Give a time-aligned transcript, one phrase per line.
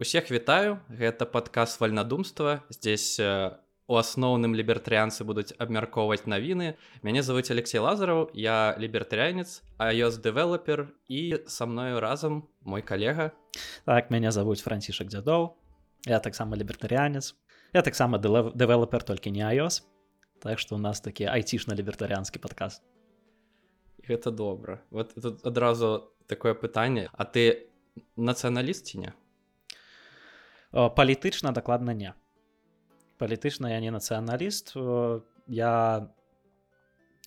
[0.00, 0.80] Усех вітаю.
[0.88, 3.52] Гэта падказ вальнадумства здесь э,
[3.84, 6.80] у асноўным лібертарыянцы будуць абмяркоўваць навіны.
[7.04, 13.36] Мяне зовут Алексей лазараў я лібертарянец iOS дэвелопер і са мною разам мой калега.
[13.84, 15.52] Так мяне завуць францішак дзядоў.
[16.08, 17.36] Я таксама лібертарянец
[17.76, 19.84] я таксама дэвелопер толькі не iOS.
[20.40, 22.80] Так што у нас такі айцішна-лібертарыянскі падказ
[24.08, 24.80] гэта добра.
[24.88, 27.12] Вот тут адразу такое пытанне.
[27.12, 27.68] А ты
[28.16, 29.12] нацыяналіст ці не
[30.72, 32.14] палітычна дакладна не.
[33.18, 34.76] Палітычна я не нацыяналіст
[35.46, 36.08] я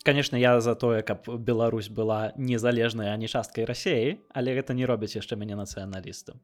[0.03, 4.85] конечно я за тое каб Беларусь была незалежная а не часткай рассеі але гэта не
[4.85, 6.39] робіць яшчэ мяне нацыяналістам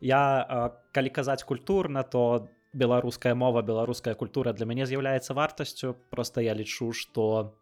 [0.00, 5.96] я калі казаць культурна то беларуская мова беларуская культура для мяне з'яўляецца вартасцю.
[6.10, 7.56] Просто я лічу что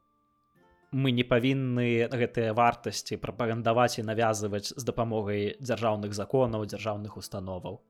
[0.92, 7.80] мы не павінны гэтыя вартасці прапагандаваць і навязываць з дапамогай дзяржаўных законаў дзяржаўных установаў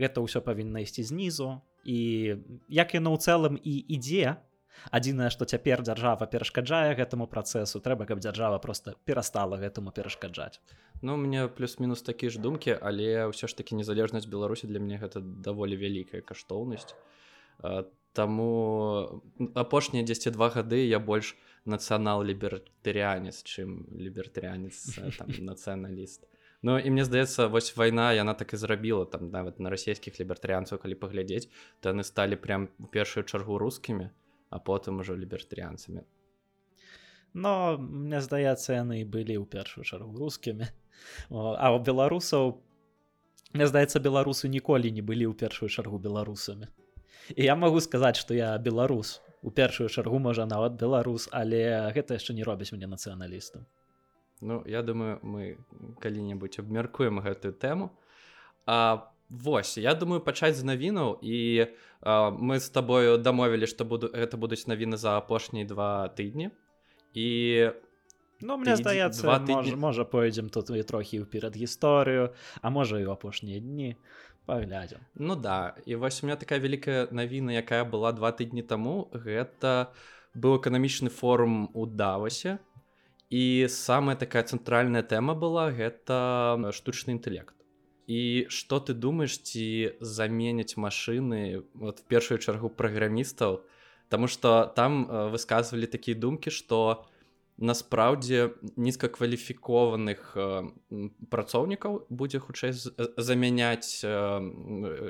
[0.00, 1.60] гэта ўсё павінна ісці знізу.
[1.84, 4.40] І як яно ў цэлым і ідзе
[4.88, 10.60] адзінае што цяпер дзяржава перашкаджае гэтаму працэсу трэба каб дзяржава просто перастала гэтаму перашкаджаць.
[11.02, 15.20] Ну мне плюс-мінус такі ж думкі але ўсё ж такі незалежнасць беларусі для мяне гэта
[15.20, 16.96] даволі вялікая каштоўнасць.
[18.12, 18.50] Таму
[19.54, 24.98] апошнія 10 два гады я больш нацыянал лібертарыянец чым лібертарыянец
[25.50, 26.29] нацыяналіст
[26.62, 30.80] Ну і мне здаецца вось вайна яна так і зрабіла там нават на расійскіх лібертарыянцаў
[30.82, 31.48] калі паглядзець
[31.80, 34.10] то яны сталі прям у першую чаргу рускімі
[34.50, 36.04] а потым ужо лібертарыянцамі
[37.32, 40.68] но мне здаецца яны былі ў першую чаргу рускімі
[41.64, 42.60] а у беларусаў
[43.56, 46.68] мне здаецца беларусы ніколі не былі ў першую чаргу беларусамі
[47.36, 52.20] і я магу сказаць што я беларус у першую чаргу можа нават беларус але гэта
[52.20, 53.64] яшчэ не робіць мне нацыяналістам
[54.40, 55.58] Ну я думаю мы
[56.00, 57.92] калі-небудзь абмяркуем гэтую тэму.
[58.66, 61.70] А Вось я думаю пачаць з навінаў і
[62.02, 66.50] а, мы з табою дамовілі што буду гэта будуць навіны за апошнія два тыдні.
[67.14, 67.70] І
[68.42, 69.78] Ну мне здаецца два тыдні...
[69.78, 73.94] можа пойдзем тут і трохі ў перад гісторыю а можа і ў апошнія дні.
[74.50, 79.14] Паглядзем Ну да і вось у меня такая вялікая навіна якая была два тыдні таму.
[79.14, 79.94] Гэта
[80.34, 82.58] быў эканамічны форум у давасе
[83.30, 87.54] і самая такая цэнтральная тэма была гэта штучны інтэлект
[88.10, 93.62] і что ты думаешь ці заменяць машины вот в першую чаргу праграмістаў
[94.10, 97.06] Таму что там высказывалі такія думкі что
[97.60, 100.32] насправдзе нізкакваліфікованых
[101.30, 102.72] працоўнікаў будзе хутчэй
[103.20, 104.00] замяняць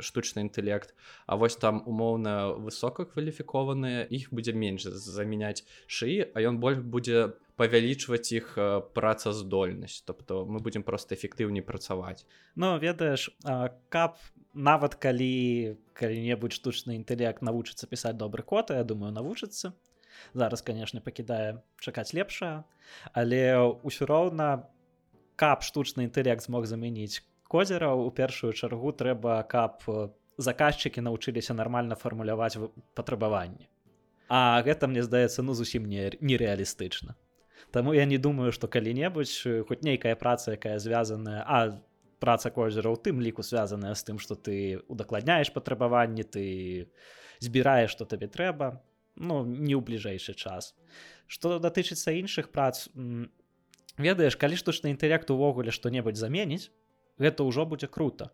[0.03, 0.94] штучны інтэлект.
[1.27, 8.33] А вось там умоўна высокакваліфікованыя іх будзе менш замяняць шыі а ён больш будзе павялічваць
[8.33, 8.59] іх
[8.97, 10.03] працаздольнасць.
[10.03, 12.27] Тобто мы будемм просто эфектыўней працаваць.
[12.56, 13.31] Но ведаеш
[13.88, 14.19] каб
[14.55, 19.77] нават калі калі-небудзь штучны інтэлект навучыцца пісаць добры код я думаю навучыцца
[20.34, 22.64] зараз конечно пакідае чакаць лепшае
[23.12, 23.42] але
[23.82, 24.69] ўсё роўна
[25.36, 29.82] каб штучны інтэлект змог замяніць козера у першую чаргу трэба каб
[30.41, 32.56] заказчыкі навучыліся нармальна фармуляваць
[32.94, 33.69] патрабаванні.
[34.28, 37.16] А гэта мне здаецца ну зусім не нереалістычна
[37.70, 41.81] Таму я не думаю што калі-небудзь э, хоць нейкая праца якая звязаная а
[42.22, 46.44] праца козера ў тым ліку звязаная з тым што ты удакладняеш патрабаванні ты
[47.41, 48.78] збіраеш што табе трэба
[49.16, 50.75] ну не ў бліжэйшы час.
[51.26, 52.88] Што датычыцца іншых прац
[53.98, 56.71] ведаеш калі штучны інтэлект увогуле што-небудзь заменіць
[57.20, 58.31] гэта ўжо будзе круто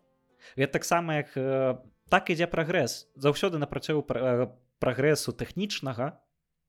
[0.55, 1.77] гэта таксама як э,
[2.09, 3.09] так ідзе прагрэс.
[3.17, 4.47] Заўсёды на працягу э,
[4.79, 6.21] прагрэсу тэхнічнага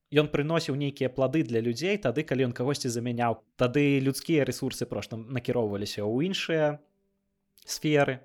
[0.10, 3.44] ён прыносіў нейкія плады для людзей тады калі ён кагосьці замяняў.
[3.60, 6.80] Тады людскія ресурсы прошта накіроўваліся ў іншыя
[7.68, 8.24] сферы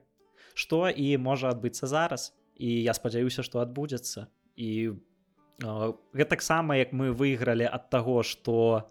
[0.54, 2.32] што і можа адбыцца зараз.
[2.56, 4.28] І я спадзяюся што адбудзецца.
[4.56, 4.94] І
[5.60, 8.88] гэта таксама як мы выйгралі ад таго што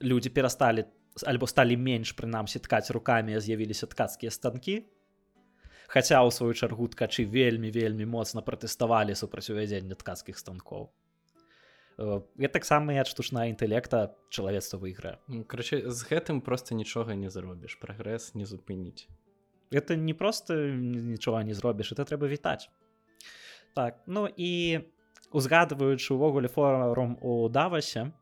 [0.00, 0.86] людзі перасталі
[1.26, 4.86] альбо сталі менш прынамсі ткаць руками з'явіліся ткацкія станкі.
[5.88, 10.92] Хаця ў сваю чаргу ткачы вельмі вельмі моцна пратэставалі супраць увядзення ткацкіх станкоў.
[11.98, 15.18] Я таксама ад штучна інтэлекта чалавецтва выйграе.
[15.26, 19.08] Ну, караче з гэтым просто нічога не заробіш прагрэс не зупыніць.
[19.72, 22.70] Это не просто нічога не зробіш это трэба вітаць.
[23.74, 24.80] Так ну і
[25.32, 28.12] узгадваючы увогуле форум у давасе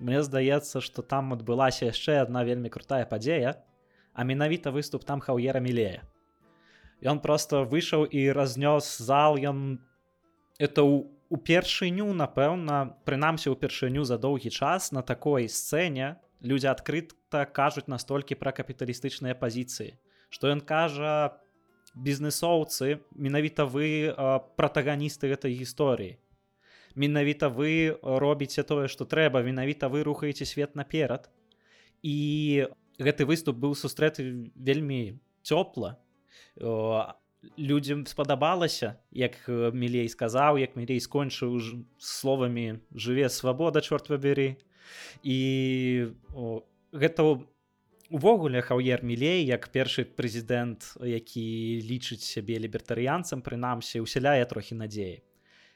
[0.00, 3.62] мне здаецца что там адбылася яшчэ одна вельмі крутая падзея
[4.14, 6.06] а менавіта выступ там хаўера мілея.
[7.02, 9.82] Ён просто выйшаў і разнёс зал ён
[10.58, 17.90] это у упершыню напэўна прынамсі ўпершыню за доўгі час на такой сцэне людзі адкрыта кажуць
[17.90, 19.98] настолькі пра капіталістычныя пазіцыі
[20.30, 21.40] што ён кажа
[21.94, 24.14] бізнесоўцы менавіта вы
[24.58, 26.18] пратаганісты гэтай гісторыі
[26.94, 31.30] менавіта вы робіце тое што трэба менавіта вы рухаеце свет наперад.
[32.02, 32.68] І
[32.98, 35.98] гэты выступ быў сустрэты вельмі цёпла.
[37.56, 41.60] Людзям спадабалася як мілей сказаў як мілей скончыў
[41.98, 44.56] словамі жыве свабода чорт выберы
[45.22, 45.38] і
[46.94, 47.44] гэта
[48.08, 51.44] увогуле хаўер мілей як першы прэзідэнт які
[51.84, 55.20] лічыць сябе лібертарыянцам прынамсі усяляе трохі надзеі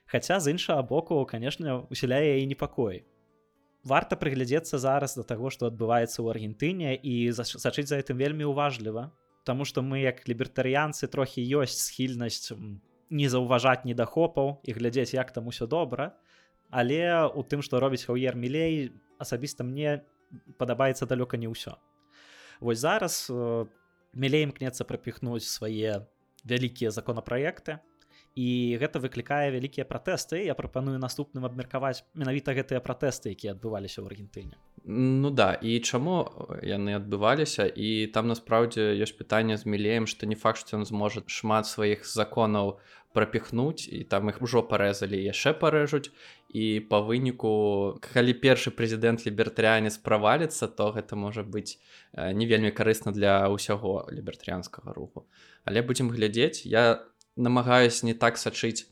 [0.09, 3.05] Хаця з іншага боку канешне усяляе і непакой.
[3.85, 9.13] Варта прыглядзецца зараз да таго што адбываецца ў аргентыне і сачыць за гэтым вельмі уважліва
[9.49, 12.53] Таму што мы як лібертарыянцы трохі ёсць схільнасць
[13.09, 16.13] не заўважаць недахопаў і глядзець як там усё добра.
[16.69, 20.05] Але у тым што робіць хаўер мілей асабіста мне
[20.61, 21.81] падабаецца далёка не ўсё.
[22.61, 23.65] Вось зараз э,
[24.13, 26.05] мілей імкнецца прапіхнуць свае
[26.45, 27.81] вялікія законапраекты
[28.39, 34.07] і гэта выклікае вялікія пратэсты я прапаную наступным абмеркаваць менавіта гэтыя пратэсты якія адбываліся ў
[34.07, 34.55] аргентыне.
[34.87, 36.23] Ну да і чаму
[36.63, 37.67] яны адбываліся?
[37.67, 42.07] І там насправдзе ёсць пытанне з мілеем што не факт што ён зможа шмат сваіх
[42.07, 42.79] законаў
[43.11, 46.15] прапіхнуць і там іх ужо парэзалі яшчэ парэжуць.
[46.55, 51.83] І па выніку калі першы прэзідэнт лібертарыянец праваліцца то гэта можа быць
[52.15, 55.27] не вельмі карысна для ўсяго лібертарыянскага руху.
[55.67, 56.63] Але будзем глядзець.
[56.63, 57.03] Я
[57.39, 58.91] намагаюсь не так сачыць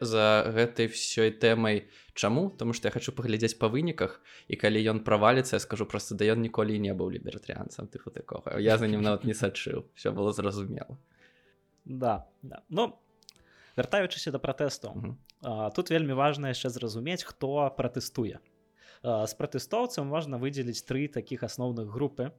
[0.00, 1.90] за гэтай всёй тэмай.
[2.14, 2.50] Чаму?
[2.50, 6.24] Тому что я хочу паглядзець па выніках і калі ён праваліцца я скажу просто да
[6.24, 8.58] ён ніколі не быў лібертарыянцам тыфу такога.
[8.58, 9.84] Я за ним нават не сачыў.
[9.94, 10.98] Все было зразумела.
[11.84, 12.62] Да, да.
[12.68, 12.98] ну
[13.76, 15.16] вяртаючыся да пратэсту
[15.76, 18.40] тут вельмі важна яшчэ зразумець хто пратэстуе.
[19.02, 22.32] З пратэстоўцам можна выдзеліць тры такіх асноўных групы.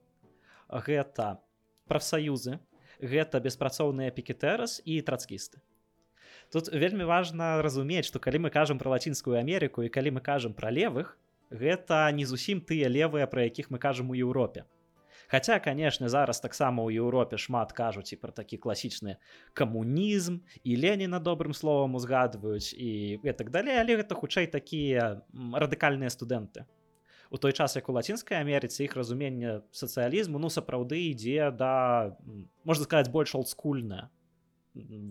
[0.70, 1.42] Гэта
[1.90, 2.60] прафсаюзы
[3.02, 5.60] гэта беспрацоўныя пікетэрас і трацкісты.
[6.52, 10.54] Тут вельмі важна разумець што калі мы кажам пра лацінскую Амерыку і калі мы кажам
[10.54, 11.18] пра левых
[11.50, 14.66] гэта не зусім тыя левыя пра якіх мы кажам у Еўропе.
[15.32, 19.16] Хаця канешне зараз таксама ў Еўропе шмат кажуць і пра такі класічны
[19.54, 26.68] камунізм і Леніна добрым словам узгадваюць і гэтак далей але гэта хутчэй такія радыкальныя студэнты
[27.32, 32.12] у той час як у лацінскай Амерыцы іх разуменне сацыялізму ну сапраўды ідзе да
[32.68, 34.12] можна сказаць больш олдскульная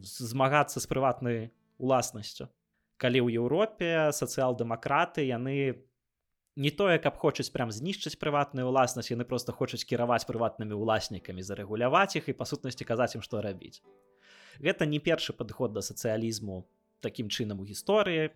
[0.05, 1.49] змагацца з прыватнай
[1.81, 2.53] уласнасцю.
[3.01, 5.81] Калі ў Еўропе сацыял-дэмакраты яны
[6.61, 12.21] не тое каб хочуць прям знішчыць прыватную ўласнасць яны просто хочуць кіраваць прыватнымі ўласнікамі зарэгуляваць
[12.21, 13.81] іх і па сутнасці казаць ім што рабіць.
[14.61, 16.69] Гэта не першы падыход да сацыялізму
[17.01, 18.29] такім чынам у гісторыі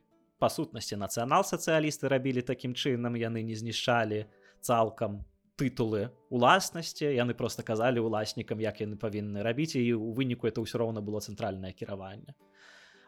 [0.44, 4.26] па сутнасці нацыянал-сацыялісты рабілі такім чынам яны не знішчалі
[4.61, 5.23] цалкам
[5.56, 10.85] тытулы уласнасці яны просто казалі уласнікам як яны павінны рабіць і у выніку это ўсё
[10.85, 12.37] роўна было цэнтральнае кіраванне.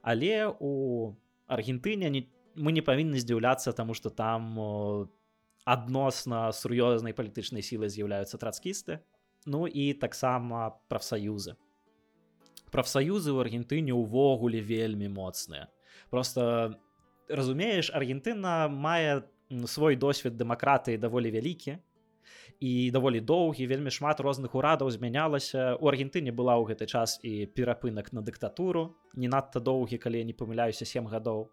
[0.01, 1.13] Але у
[1.45, 2.25] аргентыне не
[2.57, 4.57] мы не павінны здзіўляцца таму што там
[5.69, 9.05] адносна сур'ёзнай палітычнай сілы з'яўляюцца трацкісты
[9.45, 11.61] ну і таксама прафсаюзы.
[12.73, 15.69] Прафсаюзы ў аргентыне ўвогуле вельмі моцныя.
[16.09, 16.81] Просто
[17.29, 19.23] разумееш Аргентына мае
[19.67, 21.79] свой досвед дэмакратыі даволі вялікі
[22.61, 25.77] і даволі доўгі вельмі шмат розных урадаў змянялася.
[25.77, 30.27] У Аргентыне была ў гэты час і перапынак на дыктатуру не надта доўгі калі я
[30.27, 31.51] не памыляюся сем гадоў.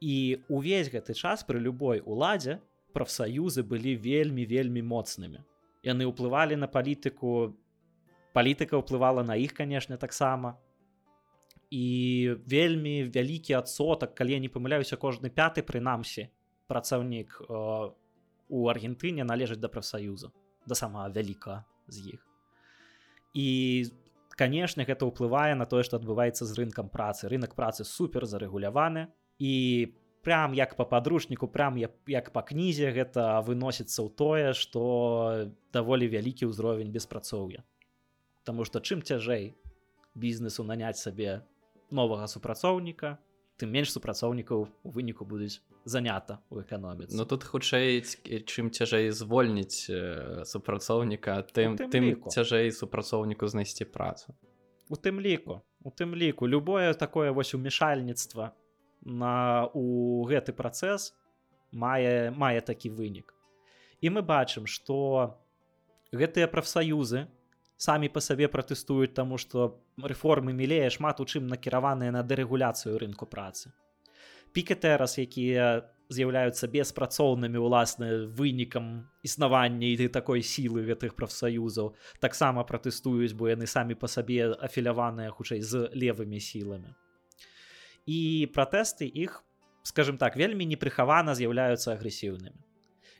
[0.00, 2.60] І увесь гэты час пры любой уладзе
[2.92, 5.40] прафсаюзы былі вельмі вельмі моцнымі.
[5.86, 7.56] Яны ўплывалі на палітыку
[8.36, 10.60] палітыка ўплывала на іх канешне таксама
[11.70, 11.86] і
[12.46, 16.30] вельмі вялікі адсотак калі я не памыляюся кожны пяты прынамсі
[16.66, 17.90] працаўнік э,
[18.48, 20.30] у аргентыне належыць да прафсаюза
[20.66, 22.26] да сама вяліка з іх.
[23.34, 23.90] І
[24.36, 27.28] канешне гэта ўплывае на тое што адбываецца з рынкам працы.
[27.30, 29.08] Рынок працы супер зарэгуляваны
[29.38, 29.54] і
[30.22, 36.10] прям як по падручніку прям як, як па кнізе гэта выносіцца ў тое што даволі
[36.10, 37.62] вялікі ўзровень беспрацоўя.
[38.42, 39.54] Таму што чым цяжэй
[40.14, 41.46] бізнесу наняць сабе
[41.90, 43.18] новага супрацоўніка
[43.56, 47.16] тым менш супрацоўнікаў у выніку будуць занята у эканоміцы.
[47.16, 48.04] Ну тут хутчэй
[48.44, 49.88] чым цяжэй звольніць
[50.44, 54.36] супрацоўніка тым тым, тым цяжэй супрацоўніку знайсці працу.
[54.92, 56.48] У тым ліку у тым ліку.
[56.48, 58.52] Любое такое вось умешальніцтва
[59.02, 61.14] на у гэты працэс
[61.70, 63.30] мае мае такі вынік.
[64.02, 65.38] І мы бачым што
[66.10, 67.30] гэтыя прафсаюзы
[67.76, 73.28] самі па сабе пратэстуюць таму што рэформы мілее шмат у чым накіраваныя на дэрэгуляцыю рынку
[73.28, 73.72] працы.
[74.56, 81.92] Пікетэрас якія з'яўляюцца беспрацоўнымі ўласна вынікам існавання і такой сілы гэтых прафсаюзаў
[82.22, 86.94] таксама пратэстуюць бо яны самі па сабе афіляваныя хутчэй з левымі сіламі.
[88.06, 89.42] І пратэсты іх
[89.82, 92.65] скажем так вельмі непрыхавана з'яўляюцца агрэсіўнымі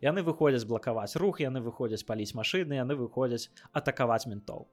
[0.02, 4.68] яны выходзяць блакаваць рух яны выходзяць паліць машыны яны выходзяць атакаваць ментоў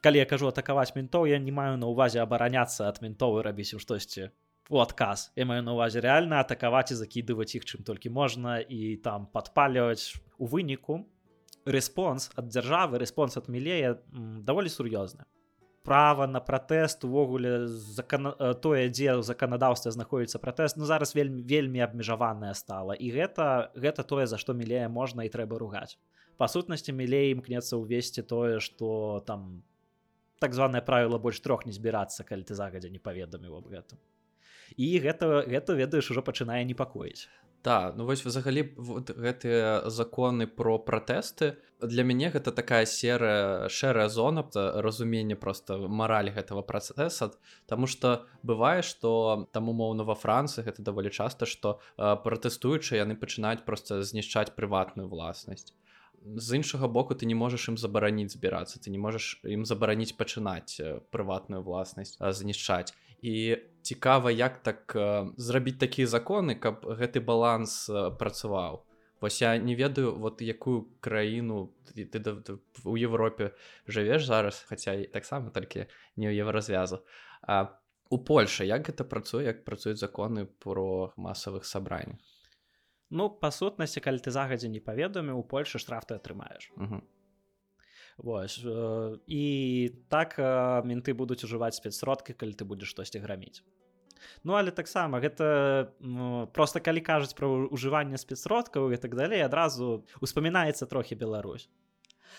[0.00, 3.78] калі я кажу атакаваць ментоў я не маю на увазе абараняцца ад ментовы рабіць у
[3.78, 4.30] штосьці
[4.70, 8.96] у адказ я маю на увазе рэальна атакаваць і закідываць іх чым толькі можна і
[9.04, 11.02] там падпаліваць у выніку
[11.66, 13.98] рэспонс ад дзяржавы рэспонс ад мілея
[14.46, 15.26] даволі сур'ёзны
[15.82, 18.32] права на пратэст увогуле закана...
[18.60, 22.94] тое дзе ў заканадаўстве знаходіцца пратэст ну зараз вельмі вельмі абмежаваная стала.
[22.94, 25.96] І гэта гэта тое за што мілея можна і трэба ругаць.
[26.36, 29.62] Па сутнасці мілей імкнецца ўвесці тое што там
[30.40, 33.98] так званое правіла больш трох не збірацца калі ты загадзя не паведаміў об гэтым.
[34.76, 37.28] І гэта гэта ведаеш ужо пачынае непакоіць
[37.64, 44.08] Да, ну вось взагалі вот гэтыя законы про пратэсты для мяне гэта такая серая шэрая
[44.08, 47.32] зона разумення просто мараль гэтага працэса
[47.66, 53.64] Таму что бывае что там умоўна во Францыі гэта даволі часта што пратэстуючы яны пачынаюць
[53.68, 55.76] просто знішчаць прыватную власнасць
[56.24, 60.80] з іншага боку ты не можаш ім забараніць збірацца ты не можаш ім забараніць пачынаць
[61.12, 64.96] прыватную власнасць знішчаць і цікава як так
[65.36, 68.84] зрабіць такія законы каб гэты баланс працаваў.
[69.20, 73.52] Вось я не ведаю вот якую краіну ты, ты, ты, ты у Европе
[73.86, 75.86] жывеш зараз хаця і таксама толькі
[76.16, 77.04] не ў еўразвязу.
[77.42, 82.18] А у Польша як гэта працуе як працуюць законы про масавых сабраннях
[83.10, 86.70] Ну па сутнасці калі ты загадзя не паведамі у Польшы штраф ты атрымаеш
[88.18, 89.44] Вось э, і
[90.08, 93.62] так э, менты будуць ужываць спецсродкі калі ты будзеш штосьці граміць
[94.44, 100.04] Ну але таксама гэта ну, просто калі кажуць пра ўжыванне спецсродкаў і так далей адразу
[100.20, 101.68] успамінаецца трохі Беларусь.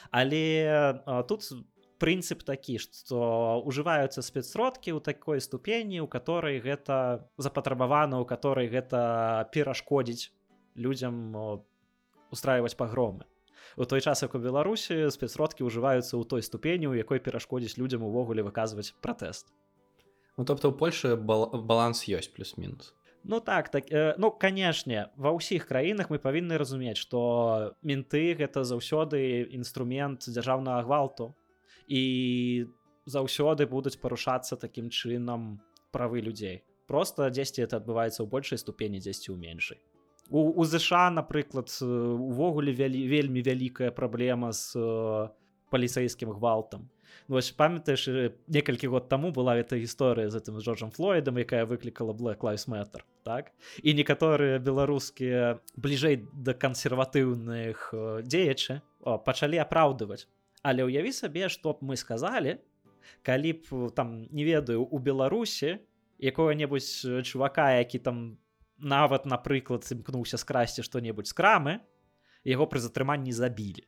[0.09, 1.45] Але а, тут
[2.01, 9.45] прынцып такі што ўжываюцца спецсродкі ў такой ступені у которой гэта запатрабавана у которой гэта
[9.53, 10.33] перашкодзіць
[10.73, 11.35] людзям
[12.33, 13.29] устраиваць пагромы
[13.77, 18.03] у той час як у беларусі спецродкі ўжываюцца ў той ступені у якой перашкодзіць людзям
[18.03, 19.47] увогуле выказваць пратэст.
[20.37, 22.93] Ну тобто у польше бал баланс ёсць плюс-мінус.
[23.23, 28.63] Ну так так э, ну канешне ва ўсіх краінах мы павінны разумець што менты гэта
[28.63, 31.35] заўсёды інструмент дзяржаўнага гвалту.
[31.87, 32.65] І
[33.05, 35.59] заўсёды будуць парушацца такім чынам
[35.91, 36.63] правы людзей.
[36.87, 39.77] Просто дзесьці это адбываецца ў большай ступені дзесьці ў меншай
[40.31, 44.73] у, у ЗША напрыклад увогуле вялі, вельмі вялікая праблема з
[45.69, 46.89] паліцэйскім гвалтам.
[47.27, 48.07] Ну, вось памятаеш
[48.47, 53.03] некалькі год таму была эта гісторыя з этим Джорджам флойдам якая выклікала black lives matter
[53.23, 53.51] так?
[53.83, 57.91] І некаторыя беларускія бліжэй да кансерватыўных
[58.23, 60.27] дзеячы пачалі апраўдываць
[60.63, 62.57] але ўяві сабе што б мы сказалі
[63.23, 65.79] калі б там не ведаю у беларусі
[66.19, 68.37] якое-небудзь чувака які там
[68.81, 71.79] нават напрыклад імкнуўся скрасці што-небудзь з крамы
[72.43, 73.85] яго пры затрыманні забілі.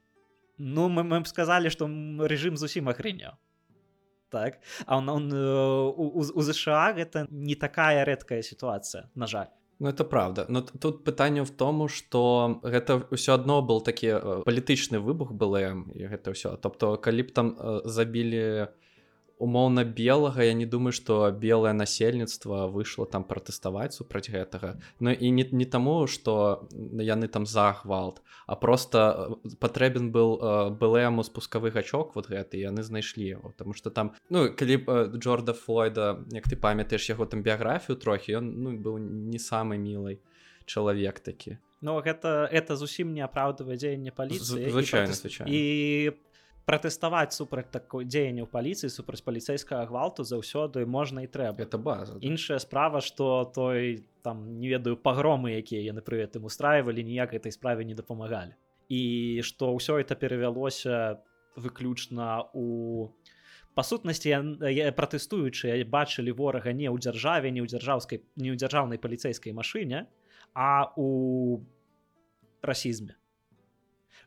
[0.58, 1.90] Ну мы мы б сказалі што
[2.30, 3.36] рэжым зусім ахрыняў.
[4.30, 4.62] Так?
[4.86, 9.50] А он, он у, у, у ЗША гэта не такая рэдкая сітуацыя на жаль.
[9.80, 10.46] Ну, это правда.
[10.50, 16.32] Но тут пытанне в тому что гэта ўсё адно был такі палітычны выбух был гэта
[16.32, 16.58] ўсё.
[16.58, 18.68] Тобто калі б там забілі
[19.44, 24.80] умоўна белага я не думаю что белое насельніцтва вышло там пратэставаць супраць гэтага.
[25.00, 30.40] Ну і не, не таму что яны там за гвалт а просто э, патрэбен был
[30.40, 34.90] э, был яму спускавы гачок вот гэты яны знайшлі его потому что там ну кліп
[34.90, 39.78] э, Джорда Флойда як ты памятаеш яго там біяграфію трохі ён ну быў не самый
[39.78, 40.20] мілай
[40.66, 41.58] чалавек такі.
[41.82, 45.12] Ну гэта это зусім не апраўдывае дзеянне паліцыі звычайна
[45.48, 46.33] і по
[46.66, 52.60] пратэставаць супраць такой дзеянняў паліцыі супраць паліцэйскага гвалту заўсёды можна і трэба это база іншая
[52.64, 57.84] справа что той там не ведаю пагромы якія яны пры гэтым устраивалі ніяк этой справе
[57.84, 58.56] не дапамагалі
[58.90, 61.20] і что ўсё это перавялося
[61.56, 63.12] выключна у
[63.76, 64.62] па сутнасці
[64.96, 70.08] пратэстуючыя бачылі ворага не ў дзяржаве не ў дзяржаўскай не ў дзяржаўнай паліцэйскай машыне
[70.54, 71.60] а у
[72.62, 73.16] расізме.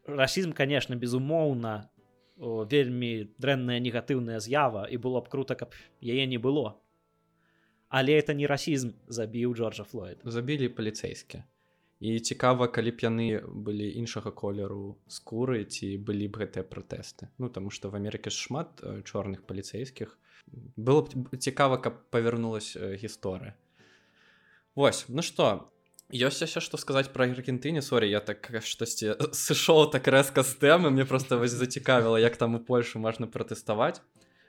[0.07, 1.88] Расізм конечно безумоўна
[2.37, 6.76] вельмі дрэнная негатыўная з'ява і было б круто каб яе не было.
[7.88, 11.43] Але это не расізм забіў джорджа флойд забілі паліцэйскі.
[12.00, 17.33] І цікава калі б яны былі іншага колеру скуры ці былі б гэтыя пратэсты.
[17.38, 20.19] Ну таму што в Амерыке шмат чорных паліцэйскіх.
[20.76, 23.57] Было б цікава каб павярнулась гісторыя.
[24.76, 25.73] Вось ну што
[26.13, 30.91] ёсць яшчэ што сказаць пра аргентыне сорі я так штосьці сышоў так рэзка з тэмы
[30.91, 34.01] мне просто вось зацікавіла як там у польшу можна пратэставаць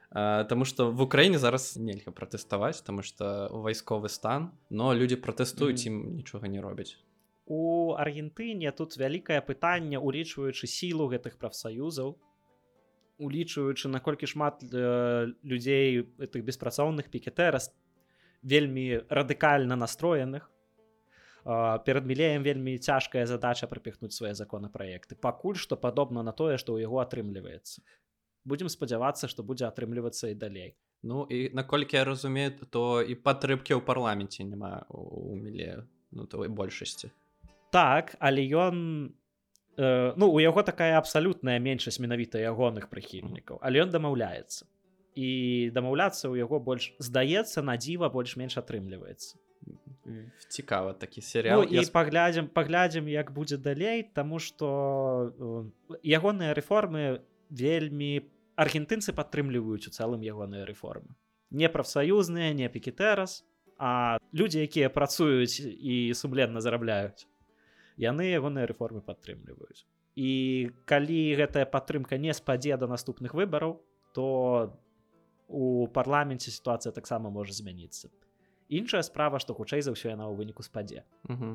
[0.08, 6.16] Таму што в Украіне зараз нельга пратэставаць таму што вайсковы стан но людзі пратэстуюць ім
[6.16, 6.96] нічога не робяць
[7.46, 12.16] у аргентыне тут вялікае пытанне улічваючы сілу гэтых прафсаюзаў
[13.18, 17.74] улічваючы наколькі шмат э, людзей этих беспрацоўных пікетэрас
[18.44, 20.52] вельмі радыкальна настроеных
[21.44, 25.16] перад мілеем вельмі цяжкая задача прапіхнуць свае законапраекты.
[25.16, 27.82] Пакуль што падобна на тое што ў яго атрымліваецца.
[28.44, 30.76] Будемм спадзявацца што будзе атрымлівацца і далей.
[31.04, 36.52] Ну і наколькі я разумею то і падтрымкі ў парламенце няма у міле ну той
[36.52, 37.12] большасці.
[37.72, 39.16] Так але ён
[39.78, 44.68] э, ну у яго такая абсалютная меншасць менавіта ягоных прыхільнікаў але ён дамаўляецца.
[45.16, 49.47] І дамаўляцца ў яго больш здаецца на дзіва больш-менш атрымліваецца
[50.48, 51.84] цікава такі серыал ну, і я...
[51.92, 58.24] паглядзім паглядзім як будзе далей тому что э, ягоныя рэформы вельмі
[58.56, 61.16] аргентынцы падтрымліваюць у цэлым ягоныя рэформы
[61.52, 63.44] не прафсаюзныя не пікетэрас
[63.78, 67.28] а людзі якія працуюць і сумленна зарабляюць
[67.98, 69.86] яны ягоныя рэформы падтрымліваюць.
[70.18, 73.82] І калі гэтая падтрымка не спадзе да наступных выбараў
[74.14, 74.78] то
[75.48, 78.10] у парламенце сітуацыя таксама можа змяніцца
[78.70, 81.04] іншая справа што хутчэй за ўсё яна ў выніку спадзе.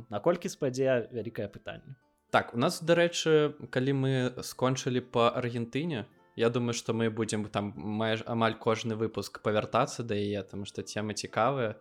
[0.08, 1.96] Наколькі спадзе вялікае пытанне.
[2.32, 7.74] Так у нас дарэчы калі мы скончылі по аргентыне Я думаю что мы будем там
[7.76, 11.76] маеш амаль кожны выпуск павяртацца да яе там што темы цікавыя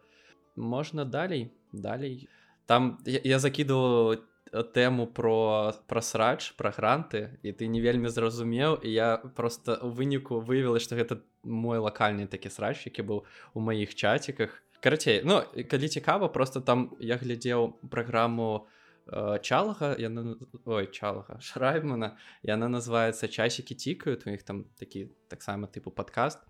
[0.55, 1.55] можна далей?
[1.71, 2.27] Далей.
[2.65, 4.19] Там я, я закидывал
[4.51, 9.89] тэму про пра срач пра гранты і ты не вельмі зразумеў і я просто у
[9.89, 13.23] выніку выявіла што гэта мой лакальны такі срач які быў
[13.53, 18.67] у маіх чаціках карацей ну калі цікава просто там я глядзеў праграму
[19.07, 20.35] э, чалага яна
[20.65, 26.41] ой чалага шраймана яна называется часікі цікаюць у іх там такі таксама тыпу падкаст.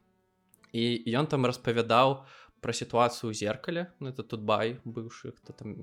[0.72, 2.24] І ён там распавядаў
[2.62, 5.74] про сітуацыю зеркале ну, это тут бай быўшы хто там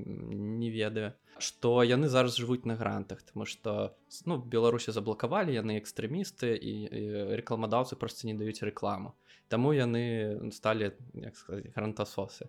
[0.58, 6.54] не ведае што яны зараз жывуць на грантах тому что ну беларусі заблакавалі яны экстрэмісты
[6.54, 7.02] і, і
[7.42, 10.92] рэкламадаўцы просто не даюць рэкламу таму яны сталі
[11.74, 12.48] грантасосы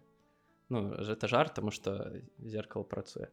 [0.70, 3.30] ну гэта жарт тому что зеркало працуе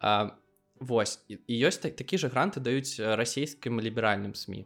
[0.00, 0.36] а,
[0.80, 4.62] Вось і ёсць так, такі же гранты даюць расійскім ліберальным сМ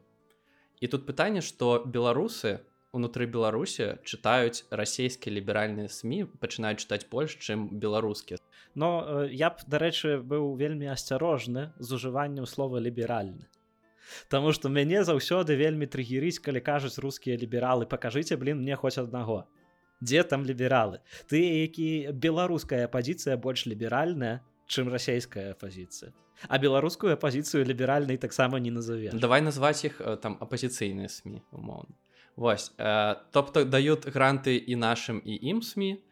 [0.83, 2.61] і тут пытанне што беларусы
[2.93, 8.37] унутры беларусі чытаюць расійскія ліберальныя сМ пачынаюць чытаць больш чым беларускі
[8.75, 13.49] но э, я б дарэчы быў вельмі асцярожны з ужываннем слова ліберальны
[14.29, 19.45] Таму што мяне заўсёды вельмі трыгерыць калі кажуць рускія лібералы пакажыце блин мне хоць аднаго
[20.03, 20.99] дзе там лібералы?
[21.31, 26.13] Ты які беларуская пазіцыя больш ліберальная чым расійская пазіцыя
[26.49, 31.95] а беларускую пазіцыю ліберальнай таксама не назове давай назваць іх э, там апозіцыйныя сМ умоўна.
[32.37, 36.03] Вось э, тобто даюць гранты і нашым і ім сМ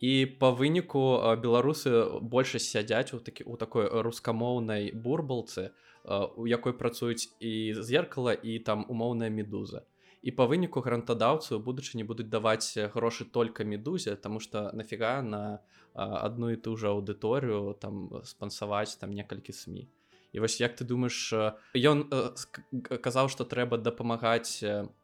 [0.00, 5.70] і по выніку э, беларусы большасць сядзяць у такі у такой рускамоўнай бурбалцы
[6.04, 9.84] у якой працуюць і зеркала і там умоўная медуза.
[10.22, 15.60] І по выніку грантадаўцу будучыні будуць даваць грошы только медузе тому что нафіга на
[15.94, 19.88] одну і ту же аўдыторыю там спансаваць там некалькі сМ
[20.32, 21.32] і вось як ты думаешь
[21.74, 22.04] ён
[23.02, 24.62] казаў что трэба дапамагаць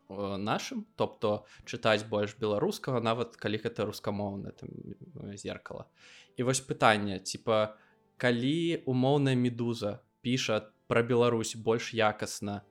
[0.09, 4.71] нашим тобто чытаць больш беларускага нават калі гэта рускамоўна там
[5.35, 5.89] зеркала
[6.37, 7.75] і вось пытанне типа
[8.17, 12.63] калі умоўная медуза піша про Беларусь больш якасна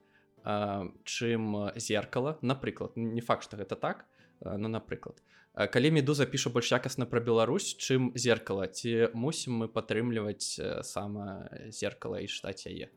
[1.04, 4.06] чым зеркала напрыклад не факт что гэта так
[4.42, 5.22] ну напрыклад
[5.56, 12.22] калі медуза піша больш якасна про Беларусь чым зеркала ці мусім мы падтрымліваць сама зеркала
[12.22, 12.92] і чытаць яе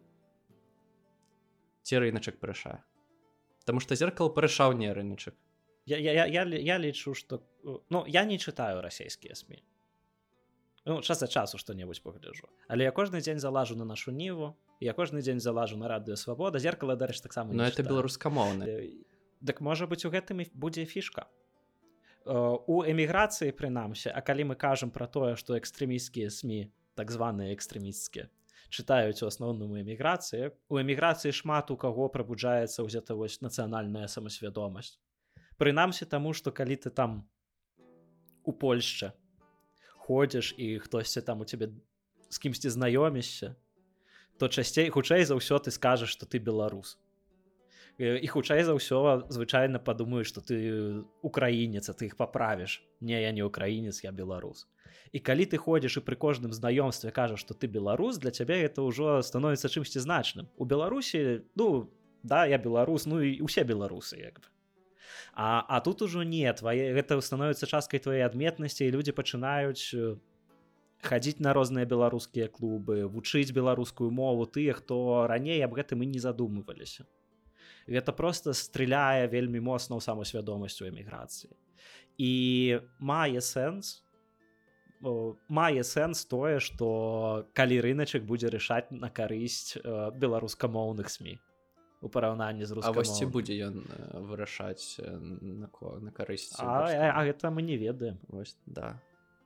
[1.83, 2.85] ці рыначак прышае
[3.69, 5.35] Таму што зеркал парашаў не рыначак
[5.87, 9.57] я, я, я, я лічу што ну я не чытаю расійскія сМ
[10.85, 14.93] ну, час за часу што-небудзь пагляджу але я кожны дзень залажу на нашу ніву я
[14.95, 18.67] кожны дзень залажу на радыё свабода зеркала дарэч таксама но это беларускамоўна
[19.41, 21.29] дык можа быць у гэтым будзе фішка.
[22.27, 28.29] У эміграцыі прынамсі а калі мы кажам пра тое што экстрэміскія сМ так званыя экстрэмісцкія
[28.69, 34.99] чытаюць у асноўным эміграцыі у эміграцыі шмат у каго прабуджаецца ўзята вось нацыянальная самасвядомасць.
[35.57, 37.25] Прынамсі таму што калі ты там
[38.45, 39.15] у польшча
[40.05, 41.73] ходзіш і хтосьці там у цябе
[42.29, 43.57] з кімсьці знаёмішся
[44.39, 46.97] то часцей хутчэй за ўсё ты скажаш што ты беларус.
[47.99, 52.83] І хутчэй за ўсё звычайна падумаю што ты украінец а ты іх паправіш.
[53.01, 54.71] Не я не украінец я беларус.
[55.11, 58.87] І калі ты ходзіш і пры кожным знаёмстве кажаш што ты беларус для цябе это
[58.87, 60.47] ўжо становіцца чымсьці значным.
[60.55, 61.91] У беларусі ну
[62.23, 64.47] да я беларус ну і усе беларусы як бы.
[65.35, 70.19] А, а тут ужо не твае гэта становіцца часткай твоей адметнасці і людзі пачынаюць
[71.03, 76.19] хадзіць на розныя беларускія клубы вучыць беларускую мову тыя хто раней аб гэтым і не
[76.19, 77.07] задумываліся.
[77.89, 81.55] Гэта просто стреляе вельмі моцна ў самасвядомасць у эміграцыі.
[82.19, 84.03] І мае сэнс
[85.49, 89.79] мае сэнс тое што калі рыначак будзе рашаць на карысць
[90.19, 91.39] беларускамоўных сМ
[92.03, 93.83] у параўнанні з русці будзе ён
[94.27, 98.19] вырашаць на, на карысць а, а, а гэта мы не ведаем.
[98.29, 99.01] Вось да.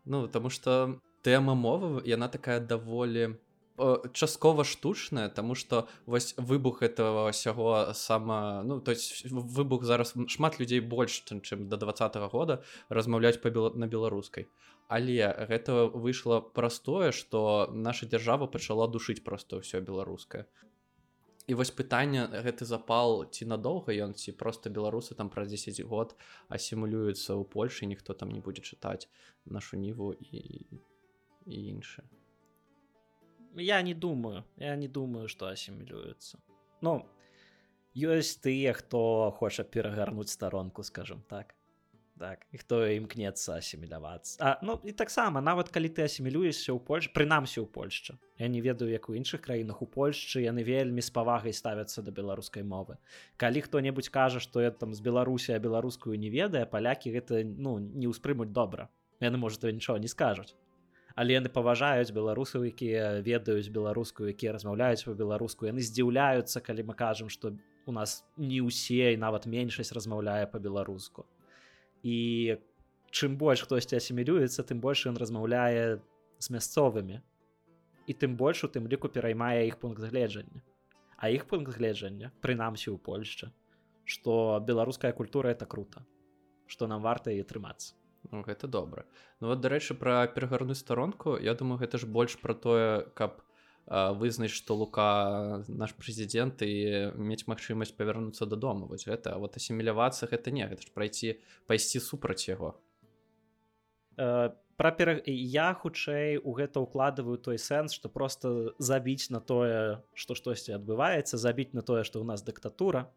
[0.05, 3.39] Ну таму что тэма мовы яна такая даволі
[4.13, 10.61] часткова штучная тому что вось выбух этого сяго сама ну то есть выбух зараз шмат
[10.61, 14.49] людзей больш чым чым до двадцатого года размаўляць па на беларускай
[14.89, 20.47] але гэта выйшло простое что наша дзяржава пачала душыць просто ўсё беларускае
[21.47, 26.15] і вось пытанне гэты запал ці надоўга ён ці просто беларусы там праз 10 год
[26.49, 29.09] асімулююцца ў польльше ніхто там не будзе чытаць
[29.45, 30.69] нашу ніву і
[31.47, 32.07] і іншае
[33.57, 36.39] я не думаю я не думаю что асімілюецца
[36.81, 37.03] ну
[37.95, 41.55] ёсць тыя хто хоча перагарнуць старонку скажем так.
[42.19, 47.09] Так і хто імкнецца асімілявацца А ну і таксама нават калі ты асімілюешся ў Польш
[47.11, 51.11] прынамсі ў Польшча я не ведаю як у іншых краінах у Польшчы яны вельмі з
[51.11, 52.97] павагай ставяцца да беларускай мовы.
[53.37, 57.79] Калі хто-небудзь кажа што я там з беларусі а беларускую не ведае палякі гэта ну
[57.81, 58.89] не ўспрымуць добра.
[59.19, 60.55] Яны можа нічого не скажуць
[61.14, 65.66] але яны паважаюць беларусаў якія ведаюць беларускую якія размаўляюць па-беларуску.
[65.66, 67.55] Яны здзіўляюцца калі мы кажам што
[67.87, 71.27] у нас не ўсе і нават меншасць размаўляе па-беларуску.
[72.03, 72.59] І
[73.11, 75.98] чым больш хтосьці асімілюецца тым больш ён размаўляе
[76.38, 77.22] з мясцовымі.
[78.07, 80.62] І тым больш у тым ліку пераймае іх пункт гледжання.
[81.16, 83.53] А іх пункт гледжання прынамсі ў польшча
[84.05, 86.05] што беларуская культура это круто
[86.66, 87.94] што нам варта і трымацца
[88.31, 89.05] Ну, гэта добра.
[89.41, 93.43] Ну вот дарэчы пра перагарную старонку Я думаю гэта ж больш пра тое каб
[93.87, 96.75] вызначыць што лука наш прэзідэнт і
[97.19, 98.87] мець магчымасць павярнуцца дадому.
[98.87, 102.79] Вось гэта вот асімілявацца гэта не гэта ж прайсці пайсці супраць яго.
[104.17, 105.19] Э, пра пера...
[105.27, 111.37] я хутчэй у гэта ўкладываю той сэнс што просто забіць на тое што штосьці адбываецца
[111.37, 113.11] забіць на тое што ў нас дыктатура.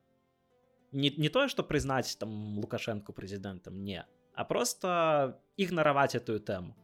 [0.92, 4.02] Не, не тое што прызнаць там лукашэнку прэзідэнтам не
[4.36, 6.76] а просто ігнараваць эту тэму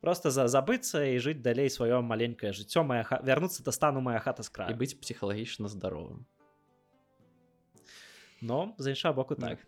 [0.00, 3.20] просто за забыцца і жыць далей сваё маленькае жыццё моя ха...
[3.22, 6.26] вярнуцца да стану моя хата скра быць псіхалагічна здаровым
[8.40, 9.58] но за інша боку так.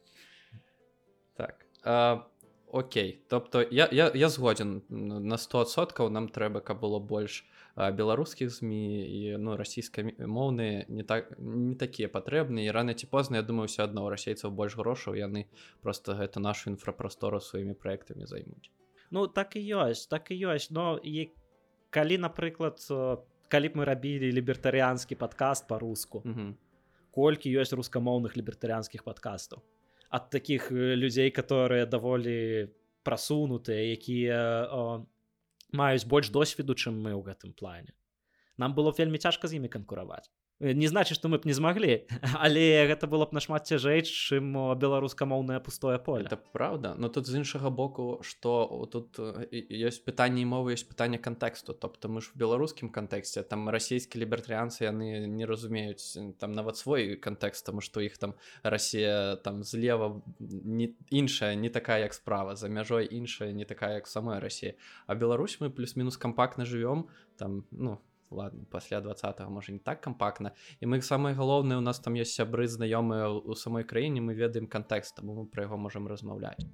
[1.36, 2.24] Так а,
[2.72, 3.22] Окей.
[3.28, 7.44] Тобто я, я, я згодзін на 100соткаў нам трэба каб было больш
[7.76, 13.68] беларускіх змі і ну расійскамоўныя не так не такія патрэбныя рана ці позна я думаю
[13.68, 15.48] все адно у расейцаў больш грошаў яны
[15.80, 18.68] просто гэта нашу інфрапрастору сваімі праектамі займуць
[19.12, 21.32] Ну так і ёсць так і ёсць но і
[21.90, 22.76] калі напрыклад
[23.48, 26.20] калі б мы рабілі лібертарыянскі падкаст по-руску
[27.10, 29.64] колькі ёсць рускамоўных лібертарыянскіх падкастаў
[30.12, 32.68] ад таких людзей которые даволі
[33.02, 34.68] прасунутыя якія
[35.72, 37.92] маюць больш досведу чым мы ў гэтым плане.
[38.60, 40.28] Нам было вельмі цяжка з імі канкураваць
[40.62, 42.06] не значит что мы б не змаглі
[42.38, 46.26] але гэта было б нашмат цяжэй чым беларускамоўнае пустое поле.
[46.26, 46.94] Это правда.
[46.96, 52.20] Но тут з іншага боку что тут ёсць пытанне мовы ёсць пытанне кантэксту тобто мы
[52.20, 57.80] ж в беларускім кантэксце там расійскі лібертарыянцы яны не разумеюць там нават свой кантэкст тому
[57.80, 63.52] что іх там Росія там злева не іншая не такая як справа за мяжой іншая
[63.52, 64.74] не такая як самая Росія
[65.06, 67.98] а Беларусь мы плюс-мінус кампактна живвём там ну
[68.32, 70.52] ладно пасля двадцатого можа не так кампактна.
[70.80, 74.66] І мы самае галоўнае у нас там есть сябры знаёмыя у самой краіне мы ведаем
[74.66, 76.66] кантэкст таму мы пра яго можемм размаўляць.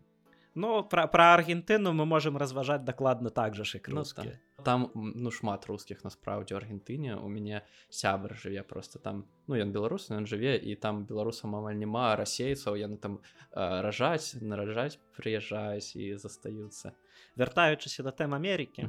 [0.54, 4.26] Ну пра пра Аргентыну мы можемм разважаць дакладна так жа шик ну, там,
[4.64, 7.16] там ну шмат рускіх насправдзе Аргентыне.
[7.16, 11.78] У мяне сябр жыве просто там ну ён беларус ён жыве і там беларусам амаль
[11.78, 13.20] няма расейцаў яны там
[13.52, 16.94] э, ражаць наражаць прыязджаюць і застаюцца.
[17.36, 18.88] Вяртаючыся да тэм Амерыкі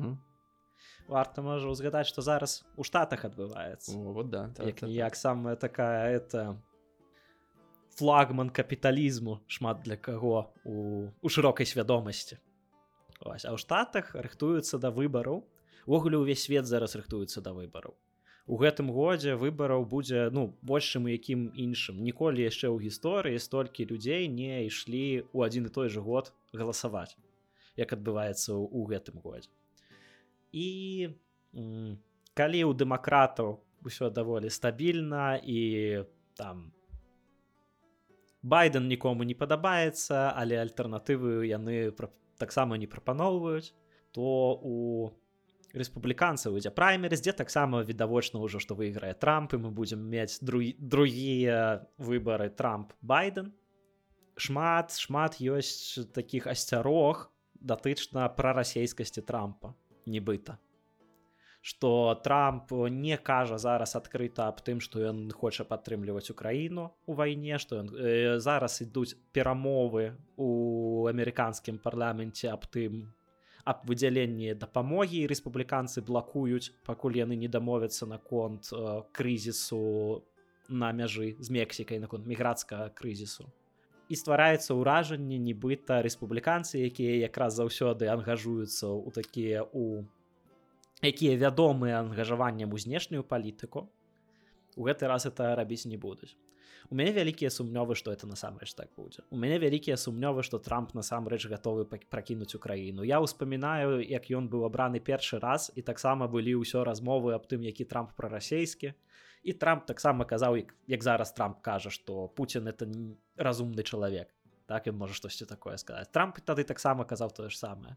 [1.10, 3.98] варта можа узгадаць что зараз у штатах адбываецца.
[3.98, 5.16] Вот да так, як, так, як так.
[5.16, 6.62] самая такая это
[7.98, 12.38] флагман капіталізму шмат для каго у, у шырокай свядомасці.
[13.20, 15.44] Ось, а ў штатах рыхтуюцца да выбараў.
[15.90, 17.98] Увогуле ўвесь свет зараз рыхтуецца да выбараў.
[18.48, 22.00] У гэтым годзе выбараў будзе ну большым якім іншым.
[22.02, 27.18] Ніколі яшчэ ў гісторыі столькі людзей не ішлі ў адзін і той жа год галасаваць
[27.76, 29.52] як адбываецца ў гэтым годзе
[30.52, 30.70] і
[32.34, 36.04] калі у дэмакратаў ўсё даволі стабільна і
[36.36, 36.72] там
[38.42, 41.92] байден нікому не падабаецца але альтэрнатывы яны
[42.40, 43.76] таксама не прапаноўваюць
[44.16, 44.76] то у
[45.76, 51.86] рэспубліканцаў ідзе праймеры дзе таксама відавочна ўжо што выйграе трамп і мы будзем мець другія
[51.98, 53.52] выбары трамп байден
[54.40, 57.28] шмат шмат ёсць такіх асцярог
[57.60, 59.76] датычна пра расейскасці трампа
[60.16, 60.58] нібыта
[61.62, 67.60] что трамп не кажа зараз адкрыта аб тым что ён хоча падтрымліваць украіну у вайне
[67.60, 73.12] что ён э, зараз ідуць перамовы у амерыканскім парламенце аб тым
[73.70, 75.28] аб выдзяленні дапамогі.
[75.30, 80.24] Рэспубліканцы блакуюць пакуль яны не дамовяцца наконт э, крызісу
[80.70, 83.50] на мяжы з мексікай наконт міграцкага крызісу
[84.10, 90.04] і ствараецца ўражанне нібыта рэспубліканцы якія якраз заўсёды ангажуюцца ў такія у
[91.06, 93.86] якія вядомыя ангажаваннем у знешнюю палітыку
[94.76, 96.36] у гэты раз это рабіць не будуць.
[96.90, 99.22] У мяне вялікія сумнёвы што это насамрэч так будзе.
[99.30, 103.04] У мяне вялікія сумнёвы што трамп насамрэч гатовы пракінуць украіну.
[103.04, 107.62] Я ўспамінаю як ён быў абраны першы раз і таксама былі ўсё размовы аб тым
[107.68, 108.96] які трамп прарасейскі.
[108.96, 109.20] і
[109.60, 112.88] трамп таксама казаў як, як зараз трамп кажа што Пуін это
[113.38, 114.28] разумны чалавек
[114.68, 117.96] так і можа штосьці такое сказаць трамп тады таксама казаў тое ж самае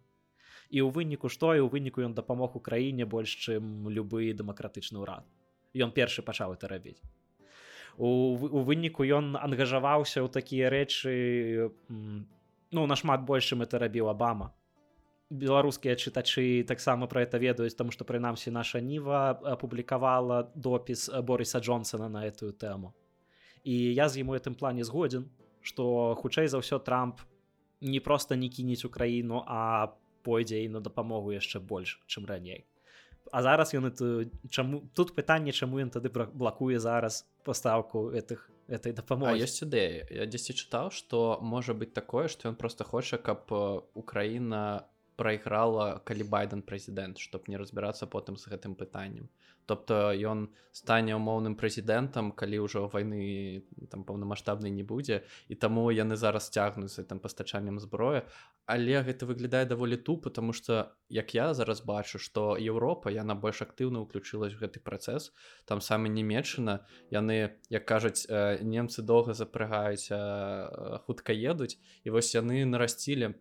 [0.71, 5.27] і ў выніку што і ў выніку ён дапамог украіне больш чым любы дэмакратычны ўрад
[5.75, 7.03] ён першы пачаў это рабіць
[7.99, 11.75] у, у выніку ён ангажаваўся ў такія рэчы
[12.73, 14.55] ну нашмат большым это рабіў абама
[15.33, 22.09] беларускія чытачы таксама пра это ведаюць таму што прынамсі наша ніва апублікавала допіс бориса джонсона
[22.09, 22.93] на эту тэму.
[23.65, 25.25] І я з ім у гэтым плане згодзін
[25.63, 27.25] што хутчэй за ўсё трамп
[27.81, 32.67] не проста не кінець украіну а пойдзе і на дапамогу яшчэ больш чым раней.
[33.33, 38.93] А зараз ён это чаму тут пытанне чаму ён тады блакуе зараз пастаўку этих этой
[38.93, 39.41] дапамогі.
[39.43, 40.07] Ёсць ідэя.
[40.11, 43.49] Я дзесьці чытаў што можа быць такое што ён просто хоча каб
[43.95, 44.85] Украіна
[45.23, 49.31] прайграла калі байден прэзідэнт чтоб не разбірацца потым з гэтым пытаннем
[49.71, 53.63] тобто ён стане умоўным прэзідэнтам калі ўжо вайны
[53.95, 58.27] там паўнамасштабнай не будзе і таму яны зараз цягнуцца там пастачаннем зброя
[58.67, 63.61] але гэта выглядае даволі тупо потому что як я зараз бачу что Еўропа яна больш
[63.63, 65.33] актыўна ўключылась гэты працэс.
[65.69, 68.25] Там самы нямецчына яны як кажуць
[68.65, 70.09] немцы доўга запрагаюць
[71.05, 71.77] хутка едуць.
[72.05, 73.37] І вось яны нарасцілі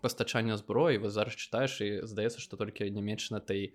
[0.00, 3.74] пастачання зброі вы зараз чытаеш і здаецца што толькі нямецчына той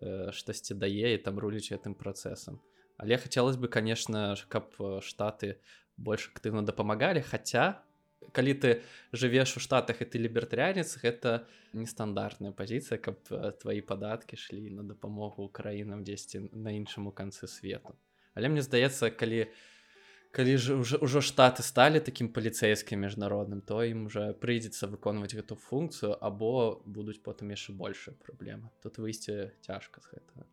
[0.00, 2.60] э, штосьці дае і там руліць гэтым працэсам
[2.98, 5.58] але хацелось бы конечно каб штаты
[5.96, 7.82] больш актыўна дапамагалі хаця
[8.32, 8.70] калі ты
[9.12, 13.18] жывеш у штатах і ты лібертарянец гэта нестандартная пазіцыя каб
[13.60, 17.96] твои падаткі шлі на дапамогу краінам дзесьці на іншаму канцы свету
[18.34, 19.71] але мне здаецца калі у
[20.32, 25.60] калі ж уже ўжо штаты сталі такім паліцэйскім міжнародным то ім уже прыйдзецца выконваць гэту
[25.60, 30.48] функцыю або будуць потым яшчэ большая праблема тут выйсці цяжка з гэтага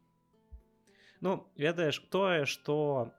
[1.23, 3.15] ну ведаеш тое что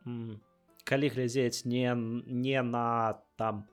[0.84, 3.64] калі глядзець не не на там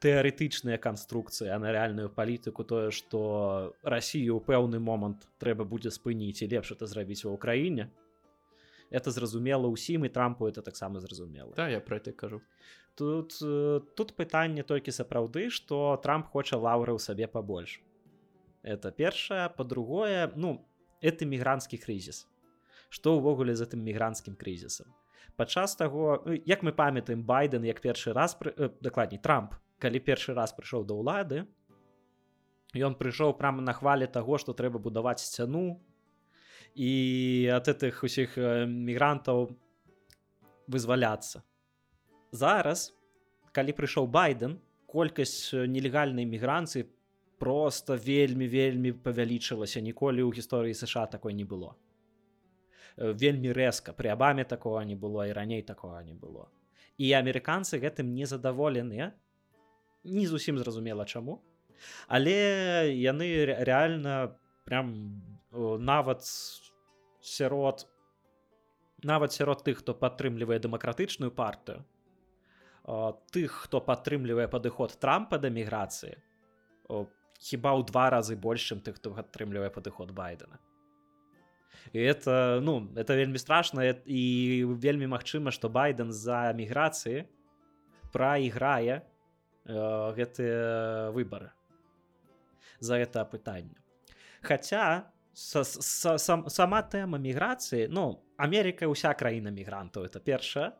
[0.00, 6.40] тэарэтычныя канструкцыі а на рэальную палітыку тое что Росію ў пэўны момант трэба будзе спыніць
[6.40, 7.92] і лепш это зрабіць ва ўкраіне
[8.90, 12.42] это зразумела ўсім і трампу это таксама зразумела да я про это кажу.
[12.94, 17.80] Тут э, тут пытанне толькі сапраўды что трамп хоча лаўры ў сабе побольш
[18.62, 20.64] это першае по-другое ну
[21.00, 22.26] это мігранцкі крызіс
[22.88, 24.94] что ўвогуле за тым мігранцкім крызісам
[25.36, 30.34] падчас таго ну, як мы памятаем байден як першы раз э, дакладней трамп калі першы
[30.34, 31.44] раз прыйшоў да ўлады
[32.74, 35.80] ён прыйшоў прямо на хвале таго што трэба будаваць сцяну
[36.76, 36.92] і
[37.56, 38.36] ад гэтых усіх
[38.68, 39.48] мігрантаў
[40.68, 41.40] вызваляцца
[42.36, 42.92] зараз
[43.56, 44.58] калі прыйшоў байден
[44.92, 46.84] колькасць нелегальнай мігранцыі
[47.40, 51.76] просто вельмі вельмі павялічылася ніколі ў гісторыі сша такой не было.
[52.96, 56.48] Вельмі рэзка пры абаме такого не было і раней такого не было.
[56.96, 59.12] І амерыканцы гэтым незадаволеныя
[60.04, 61.40] не зусім зразумела чаму
[62.08, 62.36] але
[62.96, 63.28] яны
[63.68, 64.92] рэальна прям
[65.52, 66.24] нават
[67.26, 67.86] сярод
[69.02, 71.82] нават сярод тых хто падтрымлівае дэмакратычную партыю
[73.34, 76.14] тых хто падтрымлівае падыход трампа да міграцыі
[76.86, 80.62] хіба ў два разы больш чым тых хто атрымлівае падыход байдена
[81.92, 84.22] і это ну это вельмі страшна і
[84.78, 87.26] вельмі магчыма што байден за міграцыі
[88.14, 89.02] праіграе
[89.66, 91.50] гэтыя выбары
[92.80, 93.76] за это пытанне
[94.42, 100.72] Хаця са, са, сам, сама тэма міграцыі ну Америка ўся краіна мігрантаў это першае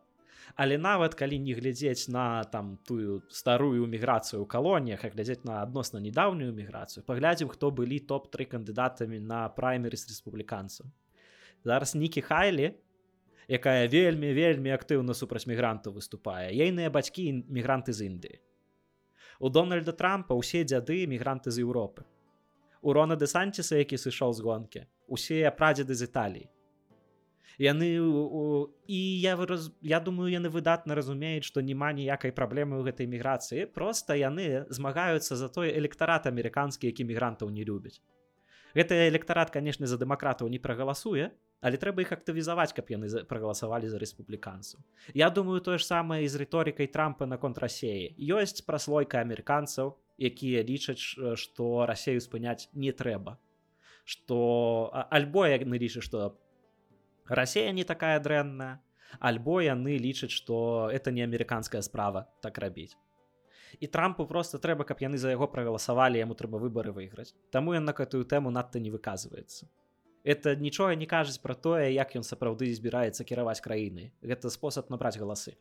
[0.57, 5.61] але нават калі не глядзець на там тую старую міграцыю ў калоніях а глядзець на
[5.61, 10.89] адносна недаўнюю міграцыю паглядзім хто былі топ-3 кандыдатамі на праймерыс рэспубліканцаў.
[11.61, 12.73] Зараз нікі хайлі
[13.45, 16.49] якая вельмі вельмі актыўна супраць мігрантаў выступае.
[16.49, 18.41] Ейныя бацькі мігранты з Індыі.
[19.37, 22.09] У дональда трампа усе дзяды мігранты з Еўропы
[22.81, 24.81] у рона дэсанціса які сышоў з гонкі.
[25.07, 26.47] Усе прадзеды з італіі.
[27.57, 27.89] Яны
[28.85, 29.73] і я выраз...
[29.81, 33.65] я думаю яны выдатна разумеюць што няма ніякай праблемы ў гэтай міграцыі.
[33.65, 37.97] Просто яны змагаюцца за той электарат амерыканскі які мігрантаў не любяць.
[38.77, 43.97] Гэты электарат канешне за дэмакратаў не прагаласуе але трэба іх актывізаваць каб яны прагаласавалі за
[43.97, 44.81] рэспубліканцаў.
[45.17, 51.01] Я думаю тое ж самае з рыторыкай трампа на контрасеі ёсць праслойка амерыканцаў якія лічаць
[51.37, 53.37] што рассею спыняць не трэба.
[54.05, 56.37] Что альбо як яны лічаць што
[57.27, 58.79] Расія не такая дрэнная
[59.19, 62.95] альбо яны лічаць што это не амерыканская справа так рабіць.
[63.79, 67.35] І трампу просто трэба каб яны за яго прагаласавалі яму трэба выбары выйграць.
[67.51, 69.67] Таму ён на гэтую тэму надта не выказваецца.
[70.23, 75.15] Это нічога не кажуць пра тое як ён сапраўды збіраецца кіраваць краіны гэта спосаб набраць
[75.15, 75.55] галасы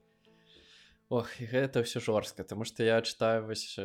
[1.08, 3.78] Ох гэта ўсё жорстка тому что я читаю вось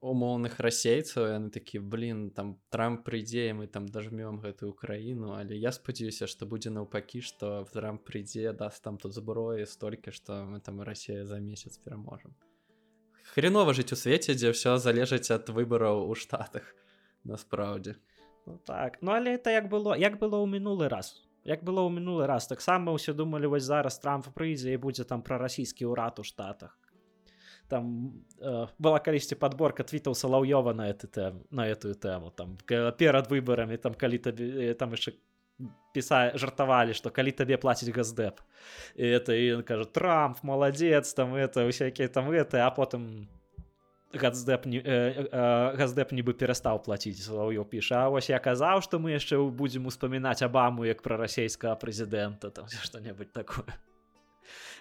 [0.00, 5.72] умоўных расейцаў яны такі блин там трамп прыйдзе мы там дажмём гэтую краіну але я
[5.76, 10.80] спадзяюся што будзе наўпакі што трамп прыйдзе даст там тут зброі столькі што мы там
[10.80, 12.32] Росія за месяц пераможам
[13.36, 16.64] хренова жыць у свеце дзе ўсё залежыць ад выбараў у штатах
[17.24, 18.00] насправдзе
[18.46, 19.02] ну, так.
[19.02, 22.44] Ну але это як было як было ў мінулы раз як было ў мінулы раз
[22.44, 26.76] таксама ўсе думалі вось зараз трамп прыйдзе і будзе там пра расійскі ўрад у штатах.
[27.68, 33.32] Там э, была калісьці подборка твітаў салаўёва на эту тэм на этую тэму там перад
[33.32, 35.16] выбарамі там калі табе там яшчэ
[35.96, 38.44] піса жартавалі што калі табе плаціць газдэп.
[38.96, 43.28] І это ён кажа трамп маладзец там это усякія там гэты а потым
[44.12, 49.12] газдэп не э, э, газдэп нібы перастаў плаціць слоўё піша вось я казаў што мы
[49.12, 53.76] яшчэ будзем успамінаць абаму як пра расійскага прэзідэнта там што-небудзь такое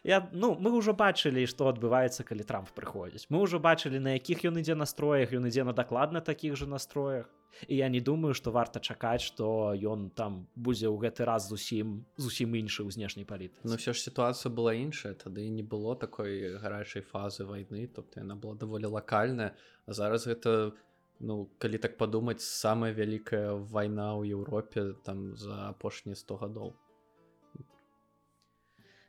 [0.04, 3.28] я ну мы ўжо бачылі што адбываецца калі трамп прыходзіць.
[3.30, 7.30] Мы ўжо бачылі на якіх ён ідзе настроях ён ідзе на дакладна такіх жа настроях.
[7.68, 12.06] І я не думаю што варта чакаць што ён там будзе ў гэты раз зусім
[12.18, 15.14] зусім іншы ў знешняй паліты Ну ўсё ж сітуацыя была іншая.
[15.14, 19.56] Тады не было такой гарачай фазы вайны тобто яна была даволі лакальная.
[19.86, 20.74] А зараз гэта
[21.20, 26.76] ну калі так падумаць самая вялікая вайна ў Еўропе там за апошнія 100 гадоў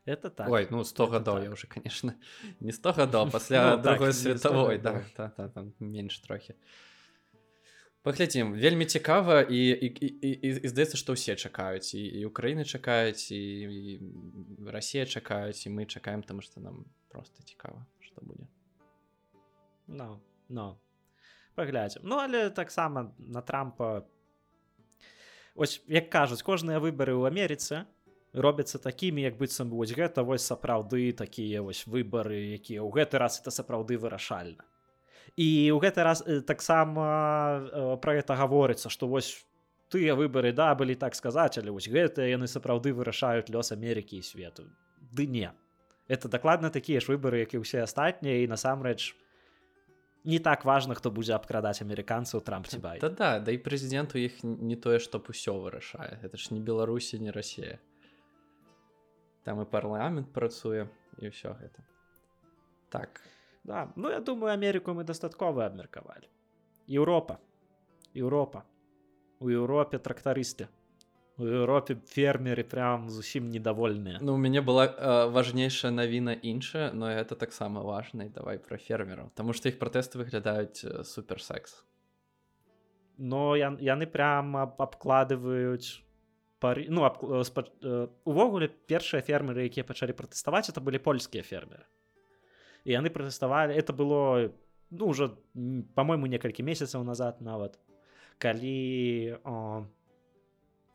[0.08, 1.44] это так Ой, ну 100 гадоў так.
[1.44, 2.16] я уже конечно
[2.60, 6.54] не 100 гадоў пасля ну, другой так, световой да, да, да, там менш трохі
[8.02, 12.64] паглядзім вельмі цікава і, і, і, і, і здаецца што ўсе чакаюць і, і Украіны
[12.64, 14.00] чакаюць і, і
[14.64, 18.48] Расія чакаюць і мы чакаем там што нам просто цікава што будзе
[19.86, 20.80] но но
[21.58, 24.06] паглядзім Ну але таксама на трампа.
[25.54, 27.84] Ось як кажуць кожныя выбары ў Амерыцы
[28.32, 33.40] робяцца такімі як быццам вось гэта вось сапраўды такія вось выбары якія ў гэты раз
[33.40, 34.64] это сапраўды вырашальна.
[35.36, 39.44] І ў гэты раз э, таксама э, пра гэта гаворыцца што вось
[39.88, 44.22] тыя выбары да былі так сказаць але вось гэтыя яны сапраўды вырашаюць лёс Амерыкі і
[44.22, 44.68] свету.
[45.00, 45.52] Ды не.
[46.08, 49.16] Это дакладна такія ж выбары як і ўсе астатнія і насамрэч
[50.24, 54.12] не так важна хто будзе абкрадаць амерыканцаў трамп ці бай да, да да і прэзідэнт
[54.12, 56.20] у іх не тое што усё вырашае.
[56.20, 57.80] Это ж не беларусі не Росія
[59.42, 61.83] там і парламент працуе і ўсё гэта.
[62.88, 63.20] Так.
[63.64, 66.29] Да ну я думаю Амерыку мы дастаткова абмеркавалі.
[66.88, 67.38] Еўропа.
[68.14, 68.64] Еўропа.
[69.40, 70.68] У Еўропе трактарысты.
[71.38, 74.18] У Еўропе фермеры прям зусім недовольныя.
[74.20, 79.31] Ну у мяне была э, важнейшая навіна іншая но это таксама важна давай про фермераў
[79.35, 81.84] Таму што іх пратэсты выглядаюць суперсекс.
[83.18, 86.07] Но я, яны прямо абкладываюць
[86.59, 87.64] пары ну э, спа...
[87.82, 91.86] Э, увогуле першыя фермеры якія пачалі пратэставаць это былі польскія фермеры.
[92.84, 94.52] І яны пратэставалі это было
[94.90, 95.38] ну ўжо
[95.94, 97.78] по-мойму некалькі месяцаў назад нават
[98.38, 99.84] калі о,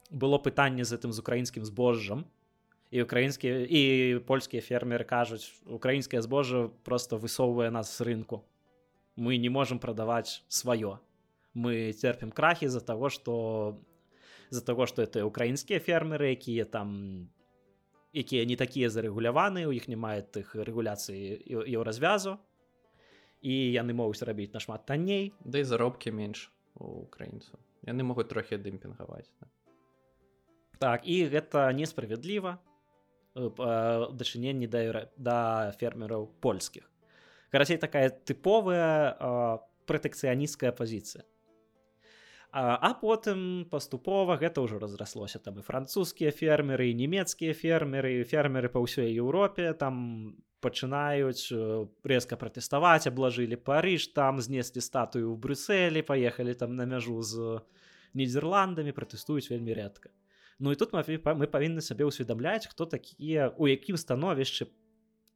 [0.10, 2.26] было пытанне з гэтым з украінскім збожжам
[2.92, 3.82] і украінскія і
[4.28, 8.44] польскія фермеры кажуць украінскае збожжа просто высоўвае нас з рынку.
[9.16, 11.00] Мы не можемм прадаваць сваё
[11.54, 13.78] мы церпім крахі з-за таго што
[14.50, 17.30] з-за таго што это украінскія фермеры якія там
[18.14, 22.38] якія не такія зарэгуляваныя у іх не мае тых рэгуляцыі і развязу
[23.42, 25.34] і яны могуць рабіць нашмат танней.
[25.44, 27.60] Да і заробкі менш у украінцаў.
[27.84, 29.50] Яны могуць трохі дымпінгаваць да.
[30.80, 32.60] так і гэта несправядліва
[33.36, 35.38] дачыненні да да
[35.82, 36.86] фермераў польскіх.
[37.50, 39.58] Карацей такая тыповая
[39.90, 41.26] пратэкцыянісцкая пазіцыя
[42.54, 45.42] а, а потым паступова гэта ўжо разраслося.
[45.42, 51.50] Там і французскія фермеры і нямецкія фермеры фермеры па ўсёй Еўропе там пачынаюць
[52.06, 57.58] резка пратэставаць аблажылі парыж там знеслі статую ў брюсселі паехалі там на мяжу з
[58.14, 60.14] нідерландамі пратэстуюць вельмі рэдка.
[60.62, 64.70] Ну і тут мы павінны сабе ўсведамляць хто такія у якім становішчы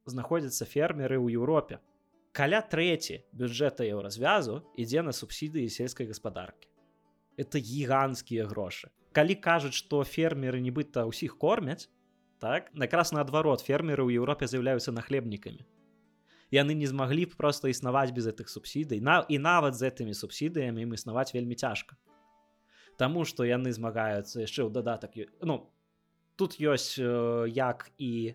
[0.06, 1.82] знаходзяцца фермеры ў Еўропе.
[2.30, 6.67] Каля трэці бюджэта еўразвязу ідзе на субсідыі сельскай гаспадаркі
[7.38, 11.88] это гіганцкія грошы калі кажуць што фермеры нібыта ўсіх кормяць
[12.38, 12.70] так?
[12.74, 15.64] Накрас наадварот фермеры ў Еўропе з'яўляюцца нахлебнікамі
[16.50, 20.82] яны не змаглі б просто існаваць без гэтых субсідый на і нават з гэтымі субсідыямі
[20.86, 21.96] ім існаваць вельмі цяжка
[22.98, 25.70] Таму што яны змагаюцца яшчэ ў дадатак ну
[26.36, 28.34] тут ёсць э, як і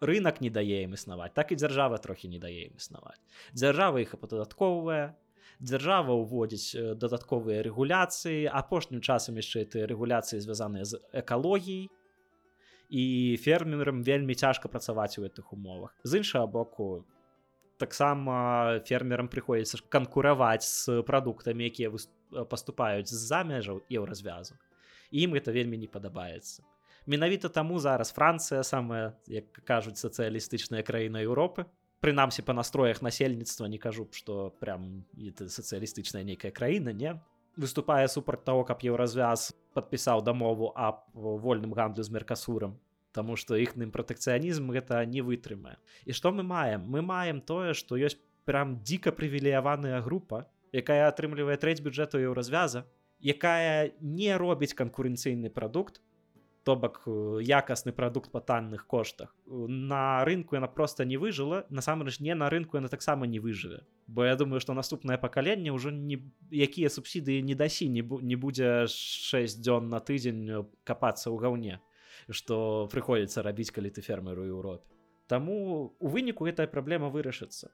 [0.00, 3.20] рынок не дае ім існаваць так і дзяржава трохі не дае ім існаваць
[3.54, 5.14] дзяржава іх ападатковая
[5.62, 11.88] дзяржава ўводзіць дадатковыя рэгуляцыі апошнім часам яшчэ ты рэгуляцыі звязаныя з экалогіяй.
[12.92, 13.04] І
[13.40, 15.96] фермерам вельмі цяжка працаваць у гэтых умовах.
[16.04, 17.06] З іншага боку
[17.80, 21.88] таксама фермерам прыходзіцца канкураваць з прадуктамі якія
[22.52, 24.60] паступаюць з-за межаў еўразвязу.
[25.12, 26.66] Ім гэта вельмі не падабаецца.
[27.06, 31.66] Менавіта таму зараз францыя самая як кажуць сацыялістычная краіна Еўропы
[32.02, 37.14] прынамсі па настроях насельніцтва не кажу што прям сацыялістычная нейкая краіна не.
[37.56, 42.80] Выступае супраць того каб еўразвяз падпісаў дамову аб вольным гандлю з меркасурам
[43.12, 45.76] Таму што іхным пратэкцыянізм гэта не вытрымае
[46.08, 46.88] і што мы маем?
[46.88, 52.88] Мы маем тое што ёсць прям дзіка прывілеяваная група якая атрымлівае трэць бюджэту еўразвяза
[53.22, 56.00] якая не робіць канкурэнцыйны прадукт
[56.64, 59.34] то бок э, якасны прадукт па танных коштах.
[59.46, 63.82] На рынку яна просто не выжыла насамрэч не на рынку яна таксама не выжыве.
[64.06, 68.36] Бо я думаю что наступнае пакаленне ўжо не якія субсідыі не дасі не, бу не
[68.36, 71.80] будзе 6 дзён на тыдзень капацца ў гаўне
[72.30, 74.86] што прыходзіцца рабіць калі ты фермеру Еўропе.
[75.26, 77.70] Таму у выніку гэтая праблема вырашыцца.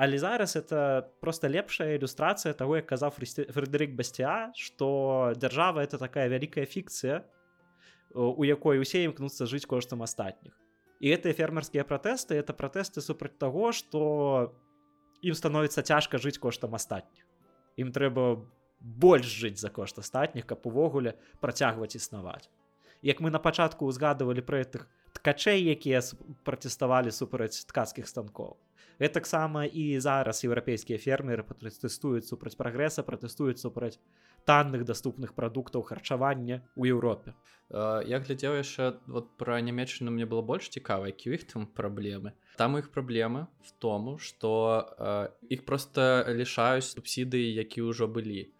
[0.00, 6.28] Але зараз это просто лепшая ілюстрацыя того як казаў фредерик басця что дзяржава это такая
[6.28, 7.20] вялікая фікцыя
[8.14, 10.54] у якой усе імкнуцца жыць коштам астатніх.
[11.00, 14.52] І гэтыя фермерскія пратэсты это пратэсты супраць таго что
[15.22, 17.24] ім становіцца цяжка жыць коштам астатніх.
[17.76, 18.44] Ім трэба
[18.80, 22.48] больш жыць за кошт астатніх каб увогуле працягваць існаваць.
[23.02, 24.88] Як мы на пачатку узгадывалі пра гэтых
[25.20, 26.00] ткачэй якія
[26.48, 28.56] пратэставалі супраць ткацкіх станкоў.
[29.00, 33.96] Таксама і зараз еўрапейскія фермеры пратэстуюць супраць прагрэса пратэстуюць супраць
[34.44, 37.32] танных даступных прадуктаў харчавання ў Еўропе.
[37.72, 42.36] Я глядзеў яшчэ вот пра нямецчыну мне было больш цікава які у іх там праблемы.
[42.56, 48.52] Там іх праблема в тому что іх просто лішаюць субсідыі які ўжо былі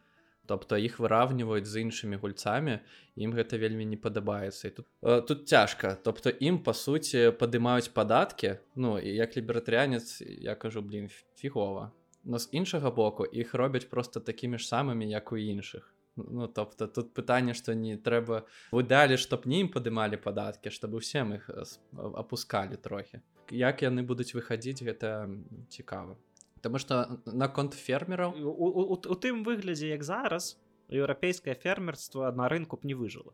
[0.50, 2.80] тобто іх выравніваюць з іншымі гульцамі
[3.14, 4.66] ім гэта вельмі не падабаецца.
[4.66, 5.94] І тут э, тут цяжка.
[5.94, 11.06] Тобто ім па суці падымаюць падаткі ну і як лібертарыянец я кажу блин
[11.38, 11.92] фігова.
[12.24, 15.94] Но з іншага боку іх робяць просто такімі ж самымі як у іншых.
[16.16, 18.42] Ну тобто тут пытанне што не трэба
[18.74, 21.46] выдалі чтоб не ім падымалі падаткі чтобы усім іх
[21.94, 23.22] апускалі трохі.
[23.54, 25.30] Як яны будуць выхадзіць гэта
[25.70, 26.18] цікава
[26.60, 30.56] Таму што наконт фермераў у, у, у, у тым выглядзе як зараз
[30.90, 33.32] еўрапейскае фермерства на рынку б не выжыла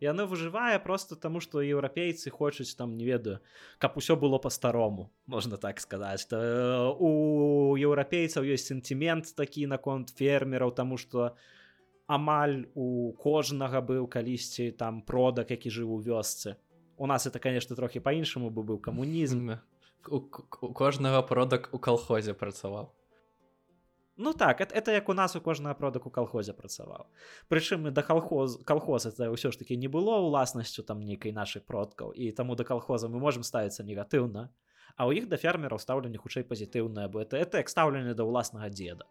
[0.00, 3.40] яно выжывае просто таму што еўрапейцы хочуць там не ведаю
[3.78, 6.26] каб усё было па-старому можна так сказаць.
[6.26, 11.34] То у еўрапейцаў ёсць сентимент такі наконт фермераў таму што
[12.06, 16.56] амаль у кожнага быў калісьці там продак які жыў у вёсцы.
[16.96, 19.58] У нас это конечно трохі по-іншаму бы быў камунізм
[20.06, 20.20] у,
[20.60, 22.94] у кожнага продак у калхозе працаваў
[24.20, 27.06] Ну так это, это як у нас у кожнага продак у калхозе працаваў
[27.48, 32.12] прычым да калхоз калхоз это ўсё ж таки не было уласнасцю там нейкай нашай продкаў
[32.14, 34.50] і таму да калхоза мы можемм ставіцца негатыўна
[34.96, 38.70] а ў іх да фермераў стаўленне хутчэй пазітыўнае бо это это як стаўленне да ўласнага
[38.74, 39.06] дзеда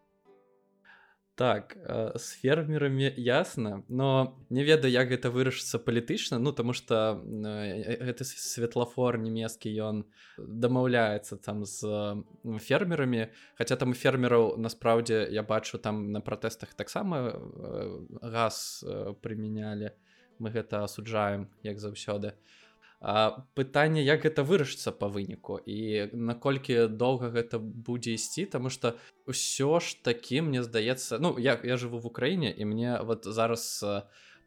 [1.38, 7.22] так э, с фермерамі ясна но не ведаю як гэта вырашыцца палітычна ну тому что
[7.22, 10.10] э, гэты светлафор нямецкі ён
[10.42, 12.26] дамаўляецца там з
[12.66, 18.84] фермерамі хаця там фермераў насправдзе я бачу там на пратэстах таксама э, газ
[19.22, 19.94] прымянялі
[20.42, 22.58] мы гэта асуджаем як заўсёды А,
[23.00, 28.98] пытанне як гэта вырашыцца па выніку і наколькі доўга гэта будзе ісці тому что
[29.30, 33.86] ўсё ж такі мне здаецца ну як я жыву в Украіне і мне вот зараз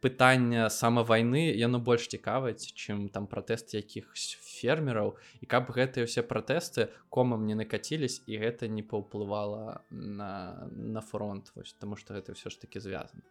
[0.01, 5.14] пытання сама вайны яно больш цікаваць чым там пратэст якіх фермераў.
[5.40, 11.53] І каб гэтыя ўсе пратэсты комам не накацілись і гэта не паўплывала на на фронт
[11.55, 13.22] вось тому что гэта ўсё ж таки звязана.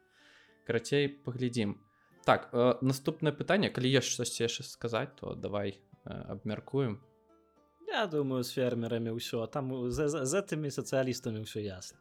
[0.63, 1.81] Карацей паглядзім
[2.29, 7.01] так э, наступнае пытанне калі ёсць штосьці яшчэ сказаць то давай э, абмяркуем
[7.89, 11.97] Я думаю з фермерамі ўсё там з, з, з гэтымі сацыялістамі ўсё ясна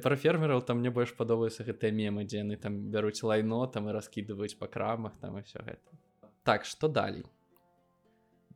[0.00, 3.92] пра фермераў там мне больш падобаюцца гэтыя мемы дзе яны там бяруць лайно там і
[3.92, 6.00] раскідваюць па крамах там і все гэта
[6.48, 7.28] так што далей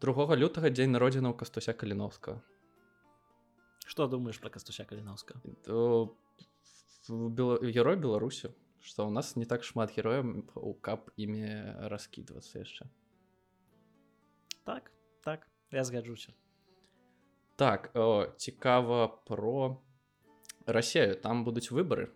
[0.01, 2.41] другога лютага дзень народзіна ў кастуся каліновска
[3.85, 5.37] что думаешь про кастуся каліновска
[7.77, 12.87] герой беларусю что у нас не так шмат героем у кап імі раскидываться яшчэ
[14.65, 16.35] так так я згаджуся
[17.57, 19.79] так о, цікава про
[20.67, 21.17] Россию.
[21.17, 22.11] Там будуць выборы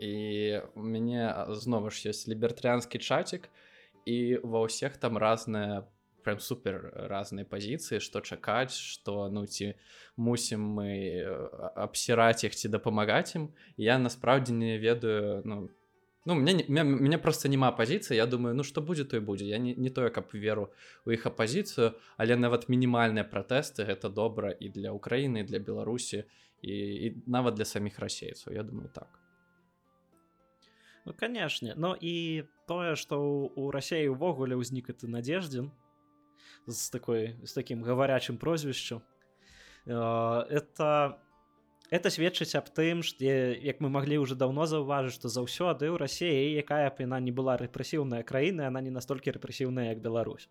[0.00, 3.52] і у мяне знову ж ёсць лібертарыанскі чатик
[4.08, 5.84] і ва ўсіх там разная
[6.24, 9.76] прям супер разныя пазіцыі што чакаць што ну ці
[10.16, 11.20] мусім мы
[11.76, 15.68] абсіраць іх ці дапамагаць ім я насправдзе не ведаю ну
[16.26, 19.74] Ну мне мне просто няма пазіцыі Я думаю ну что будзе той будзе я не,
[19.74, 20.68] не тое каб веру
[21.06, 26.24] у іх апозіцыю але нават мінімальныя пратэсты гэта добра і для Украіны для Беларусі
[26.62, 26.74] і,
[27.06, 29.08] і нават для саміх расейцаў Я думаю так.
[31.06, 35.72] Ну канешне но і тое што у рассеі увогуле ўзнік ты надеждзін
[36.66, 39.00] з такой з таким гаварячым прозвішчу
[39.86, 39.96] э,
[40.52, 41.16] это
[41.90, 46.54] это сведчыць аб тым што як мы маглі уже давно заўважыць што заўсёды ў рассіі
[46.62, 50.48] якая б яна не была рэпрэсіўная краіна она не настолькі рэпрэсіўная як Беларусь.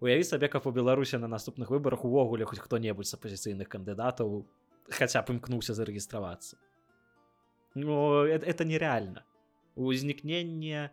[0.00, 4.46] Уяві сабе каб у беларусі на наступных выбарах увогуле хоць хто-небудзь з апозіцыйных кандыдатаў
[4.88, 6.56] хаця б імкнуўся зарэгістравацца
[7.74, 9.26] Ну это, нереальна
[9.74, 10.90] узнікненне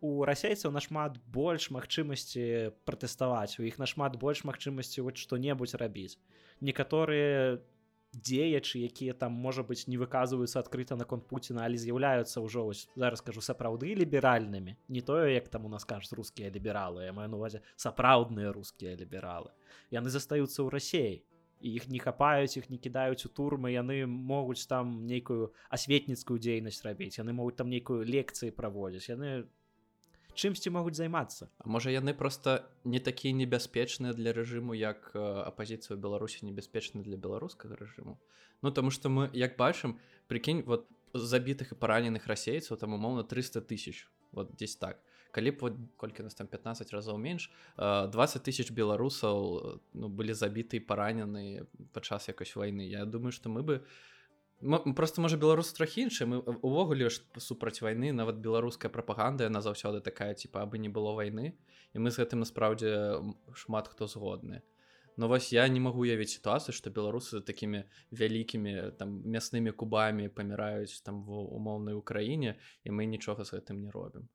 [0.00, 6.16] у расейцаў нашмат больш магчымасці пратэставаць у іх нашмат больш магчымасці вот што-небудзь рабіць
[6.60, 7.60] некаторыя
[8.12, 13.22] дзеячы якія там можа быць не выказваюцца адкрыта наконт Пуціна але з'яўляюцца ўжо вось зараз
[13.22, 14.76] скажу сапраўды ліберальнымі.
[14.88, 19.54] Не тое як там у нас кажуць рускія лібералы я маю увазе сапраўдныя рускія лібералы.
[19.90, 21.22] Яны застаюцца ў рассеі
[21.60, 27.20] іх не хапаюць іх не кідаюць у турмы яны могуць там нейкую асветніцкую дзейнасць рабіць
[27.20, 29.44] яны могуць там нейкую лекцыі праводзіць яны
[30.34, 36.46] чымсьці могуць займацца А можа яны просто не такія небяспечныя для рэжыму як апозіцыю беларусі
[36.46, 38.18] небяспечна для беларускага рэжыму
[38.62, 43.60] Ну таму что мы як бачым прикінь вот забітых і параненых расейцаў там умоўна 300
[43.62, 45.02] тысяч вот здесь так.
[45.32, 50.80] Калі б вот колькі нас там 15 разоў менш 20 тысяч беларусаў ну былі забіты
[50.80, 53.86] паранены падчас якось войны Я думаю что мы бы
[54.94, 60.00] просто можа беларус трохі іншы мы увогуле ж супраць вайны нават беларуская прапаганда яна заўсёды
[60.00, 61.56] такая типа абы не было вайны
[61.94, 63.24] і мы з гэтым насправдзе
[63.56, 64.60] шмат хто згодны
[65.16, 71.00] но вось я не магу уявіць сітуацыю што беларусы такімі вялікімі там мяснымі кубамі паміраюць
[71.00, 74.28] там в умоўнай украіне і мы нічога з гэтым не робім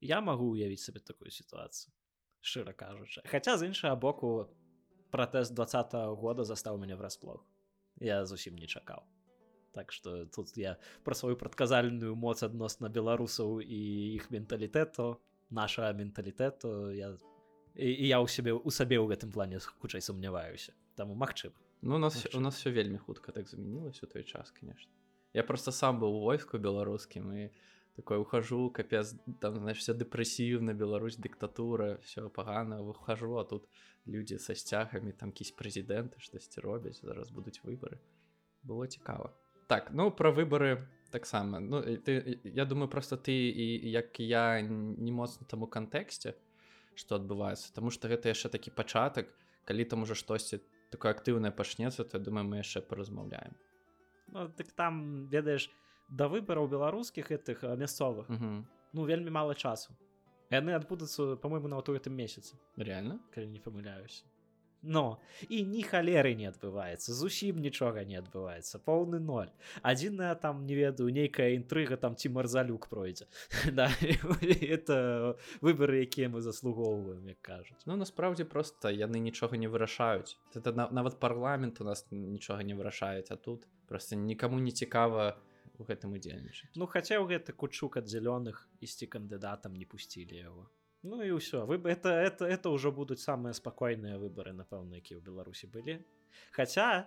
[0.00, 1.94] я магу уявіць сабе такую сітуацыю
[2.42, 4.50] шчыра кажучы хаця з іншага боку
[5.10, 7.46] пратэст два -го года застаў мяне врасплох.
[8.00, 9.02] Я зусім не чакаў
[9.72, 13.80] так что тут я про сваю прадказальную моц адносна беларусаў і
[14.16, 15.18] іх менталітэту
[15.50, 17.16] наша менталітэту я
[17.74, 21.52] і я ў сябе у сабе ў гэтым плане хутчэй сумняваюся таму магчым
[21.82, 22.38] ну у нас Магчым.
[22.38, 24.90] у нас все вельмі хутка так змянілася у той час конечно.
[25.32, 27.50] Я просто сам быў войску беларускім і
[27.96, 33.68] такой ухожу капец там знаешь все дэпрэсіўна Беларусь дыктатура все пагана выхожу а тут
[34.06, 37.98] людзі са сцягамі там кісь прэзідэнты штосьці робяць зараз будуць выборы.
[38.62, 39.34] Было цікава
[39.68, 45.12] так ну про выборы таксама ну ты я думаю просто ты і як я не
[45.12, 46.34] моцна таму кантэксце
[46.94, 49.28] что адбываецца тому что гэта яшчэ такі пачатак
[49.64, 50.60] калі там уже штосьці
[50.90, 53.54] такое актыўнае пачнецца то думаю мы яшчэ паразмаўляем
[54.32, 55.70] ну, так там ведаеш
[56.08, 58.28] да выбараў беларускіх гэтых мясцовых
[58.92, 59.92] ну вельмі мала часу.
[60.50, 63.20] Яны адбудуцца по-мойму на ў гэтым месяцы реально?
[63.34, 64.24] Калі не памыляюся
[64.82, 65.18] но
[65.48, 69.50] і ні халеры не адбываецца зусім нічога не адбываецца поўны ноль.
[69.82, 73.26] Адзіная там не ведаю нейкая інтрыга там ці марзалюк пройдзе.
[73.78, 77.82] Да, это выборы якія мы заслугоўваем як кажуць.
[77.86, 80.38] Ну насправдзе просто яны нічога не вырашаюць.
[80.54, 85.36] Это нават парламент у нас нічога не вырашаюць а тут просто никому не цікава
[85.78, 86.74] у гэтым удзельнічаць.
[86.76, 90.70] Ну хаця ў гэты кучук ад зялёных ісці кандыдатам не пусцілі яго
[91.02, 95.22] Ну і ўсё вы это это это ўжо будуць самыя спакойныя выбары напэўна якія ў
[95.22, 96.02] беларусі былі
[96.50, 97.06] хаця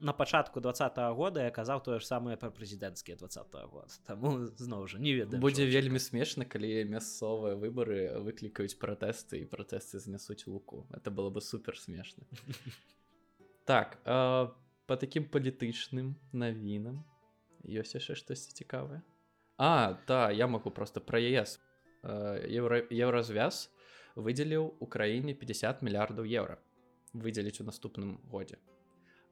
[0.00, 4.86] на пачатку двадцатого года я казаў тое ж самае пра прэзідэнцкія двадцатого год таму зноў
[4.90, 10.86] жа не ведаю будзе вельмі смешна калі мясцовыя выбары выклікаюць пратэсты і пратэсты знясуць луку.
[10.90, 12.26] Это было бы супер смешна
[13.70, 14.48] так э,
[14.86, 17.06] по таким палітычным навінам
[17.62, 19.02] ёсць яшчэ штосьці цікавае
[19.58, 21.58] А да я магу просто пра ЕС
[22.02, 23.68] еўра еўразвяз
[24.16, 26.58] выдзеліў украіне 50 мільярдаў еўра
[27.12, 28.58] выдзеліць у наступным годзе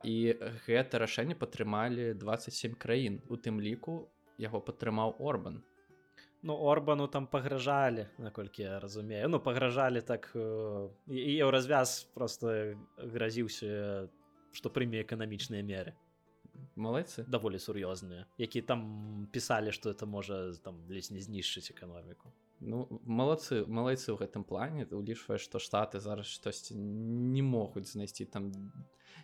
[0.05, 0.35] і
[0.67, 4.07] гэта рашэнне падтрымалі 27 краін у тым ліку
[4.39, 5.62] яго падтрымаў орбан.
[6.43, 9.29] Ну орбану там пагражалі наколькі я разумею.
[9.29, 10.31] Ну пагражалі так
[11.09, 14.09] і еўразвяз просто гразіўся
[14.53, 15.97] што прыме эканамічныя меры.
[16.77, 22.87] Малайцы даволі сур'ёзныя які там пісалі што это можа там ледзь не знішчыць эканоміку Ну
[23.05, 28.49] малацы малайцы ў гэтым плане улічвае што штаты зараз штосьці не могуць знайсці там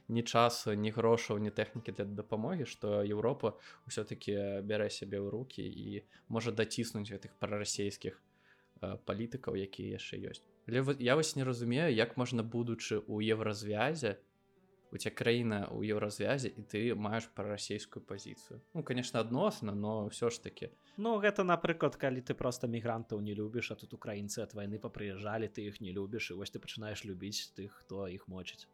[0.09, 3.57] ні часу ні грошаў ні тэхнікі для дапамогі што Еўропа
[3.89, 8.21] ўсё-таки бярэ сябе ў руки і можа даціснуць гэтых прарасійскіх
[8.83, 10.45] палітыкаў якія яшчэ ёсць.
[10.69, 14.19] Але я вось не разумею як можна будучы ў еўразвязе
[14.93, 20.29] у тебя краіна ў еўразвязе і ты маеш прарасійскую пазіцыю ну конечно адносна но ўсё
[20.29, 20.69] ж таки.
[20.97, 25.49] Ну гэта напрыклад калі ты просто мігрантаў не любіш а тут украінцы ад вайны папрыязджалі
[25.49, 28.69] ты іх не любіш і вось ты пачынаеш любіць тых хто іх мочыць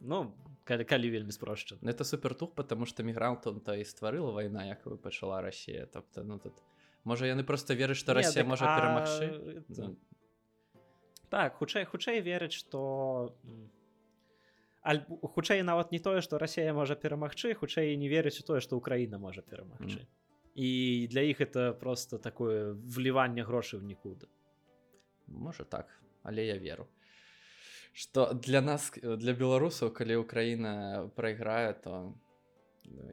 [0.00, 4.66] Ну калі калі вельмі спрошча ну, это супертух потому что мігрантам то і стварыла вайна
[4.66, 6.54] як вы пачала Росія тобто ну тут.
[7.04, 9.62] Можа яны просто верыць што Росія можа перамагчы а...
[9.68, 9.96] ну...
[11.28, 13.34] так хутчэй хутчэй верыць что
[14.84, 18.76] альбо хутчэй нават не тое што Росія можа перамагчы хутчэй не верыць у тое што
[18.76, 20.04] Украіна можа перамагчы.
[20.04, 20.12] Mm.
[20.54, 24.26] і для іх это просто такое вліванне грошай в нікуды.
[25.26, 25.90] Можа так
[26.22, 26.86] але я веру.
[27.92, 32.14] Что для нас для беларусаў калі Украіна прайграе то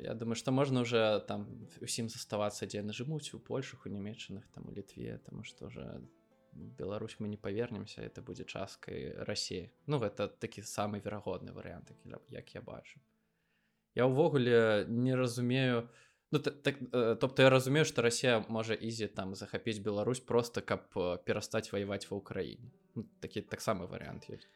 [0.01, 1.47] я думаю что можна уже там
[1.81, 6.01] усім заставацца дзе нажымуць у польшах у нямецчынах там у літве тому что уже
[6.53, 11.91] Беларусь мы не павернемся это будзе часткай рассеі Ну гэта такі самы верагодны варыянт
[12.29, 12.99] як я бачу.
[13.95, 15.89] Я ўвогуле не разумею
[16.31, 16.75] ну, так,
[17.19, 20.87] тобто я разумею што Росія можа ізі там захапіць Беларусь просто каб
[21.25, 24.47] перастаць ваяваць ва ўкраіне ну, такі таксама варыянт ёсць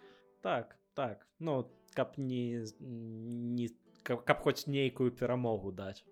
[0.41, 1.27] так так.
[1.39, 3.69] Ну каб не не
[4.03, 6.03] каб, каб хоць нейкую перамогу даць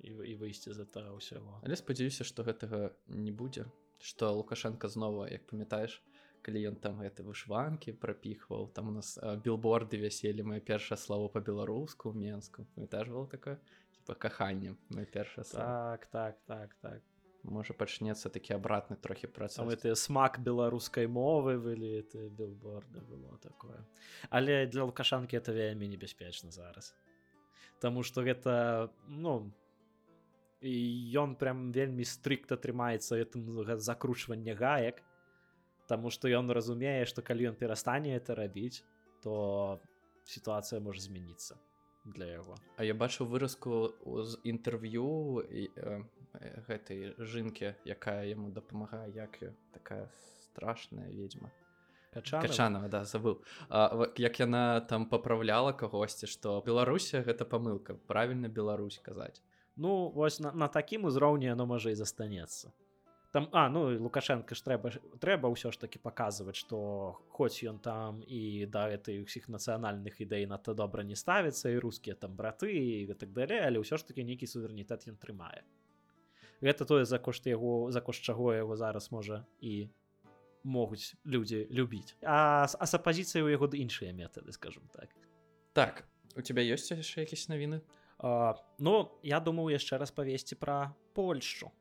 [0.00, 3.66] і, і выйсці за та ўсяго але спадзяюся што гэтага не будзе
[4.02, 6.02] что лукашенко знова як памятаеш
[6.42, 9.14] калі ён там гэты вышванкі прапіхваў там у нас
[9.46, 13.58] билборды вяселі мое першае слово по-беларуску менску памятаеш было такое?
[13.94, 17.00] Типа каханне мое першае так так так так.
[17.42, 23.86] Можа пачнецца такі абратны трохі працам ты смак беларускай мовы былі ты билборды было такое.
[24.30, 26.94] Але для лукашанкі это вельмі небяспечна зараз.
[27.80, 29.52] Таму что гэта ну
[30.62, 30.74] і
[31.18, 35.02] ён прям вельмі стрыкта трымаецца этим закручванне гаек
[35.90, 38.84] Таму што ён разумее што калі ён перастане это рабіць
[39.22, 39.80] то
[40.24, 41.58] сітуацыя можа змяніцца
[42.04, 42.54] для яго.
[42.76, 46.02] А я бачу выразку з інтэрв'ю э,
[46.66, 49.38] гэтай жынкі якая яму дапамагае як
[49.72, 50.10] такая
[50.42, 51.50] страшная ведьма.
[52.12, 52.88] Качанова?
[52.88, 59.40] Да забыл а, як яна там папраўляла кагосьці што беларусія гэта памылка правільна Беларусь казаць
[59.76, 62.72] ну вось на, на такім узроўні оно можа і застанецца
[63.32, 68.20] там а ну лукашенко ж трэба трэба ўсё ж таки паказваць что хоць ён там
[68.26, 73.14] і да этой усіх нацыянальных ідэй надта добра не ставіцца і рускія там браты і
[73.14, 75.64] так далей але ўсё ж таки нейкі суверэнітэт ён трымае
[76.60, 79.88] гэта тое за кошт яго за кошт чаго яго зараз можа і
[80.64, 82.16] могуць людзі любіць.
[82.22, 85.10] А а с апозіцыяй у яго іншыя метады скажем так.
[85.72, 86.04] Так.
[86.36, 87.82] У тебя ёсць яшчэ якісь навіны
[88.22, 88.94] Ну
[89.26, 91.72] я думаў яшчэ раз павесці пра Польшу.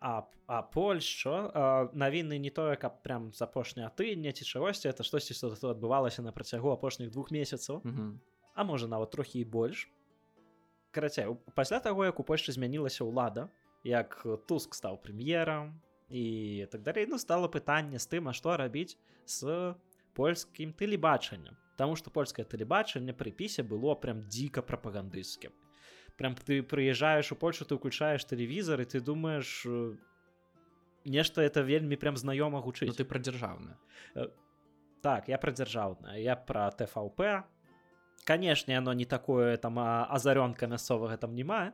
[0.00, 1.50] А, а Польшу
[1.92, 6.22] навіны не тое, каб прям з апошняя тыдня ці чагосьці это штосьці што тут адбывалася
[6.22, 7.82] на працягу апошніх двух месяцаў.
[7.82, 8.12] Mm -hmm.
[8.54, 9.90] А можа нават трохі і больш.
[10.90, 13.48] Карацей пасля таго, як у Польшчы змянілася ўлада,
[13.84, 15.74] як туск стаў прэм'ерам
[16.08, 18.96] і так далей ну стало пытанне з тым, а што рабіць
[19.26, 19.74] з
[20.14, 21.56] польскім тэлебачаннем.
[21.76, 25.50] Таму што польскае тэлебачанне пры пісе было прям дзіка прапагандысцкім
[26.18, 29.94] прям ты прыязджаешь у польшу ты уключаешь тэлевізор і ты думаешь э,
[31.04, 33.78] нешта это вельмі прям знаёма гучыць ну, ты пра дзяржаўна
[34.14, 34.28] э,
[35.00, 37.46] так я пра дзяржаўна я пра твп
[38.24, 41.72] канешне оно не такое там азарёнка мясцовага там не мае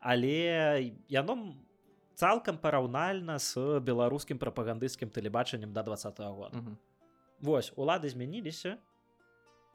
[0.00, 1.36] але яно
[2.14, 6.58] цалкам параўнальна з беларускім прапагандысцкім тэлебачаннем да два -го года.
[6.58, 6.78] Мгм.
[7.40, 8.78] Вось улады змяніліся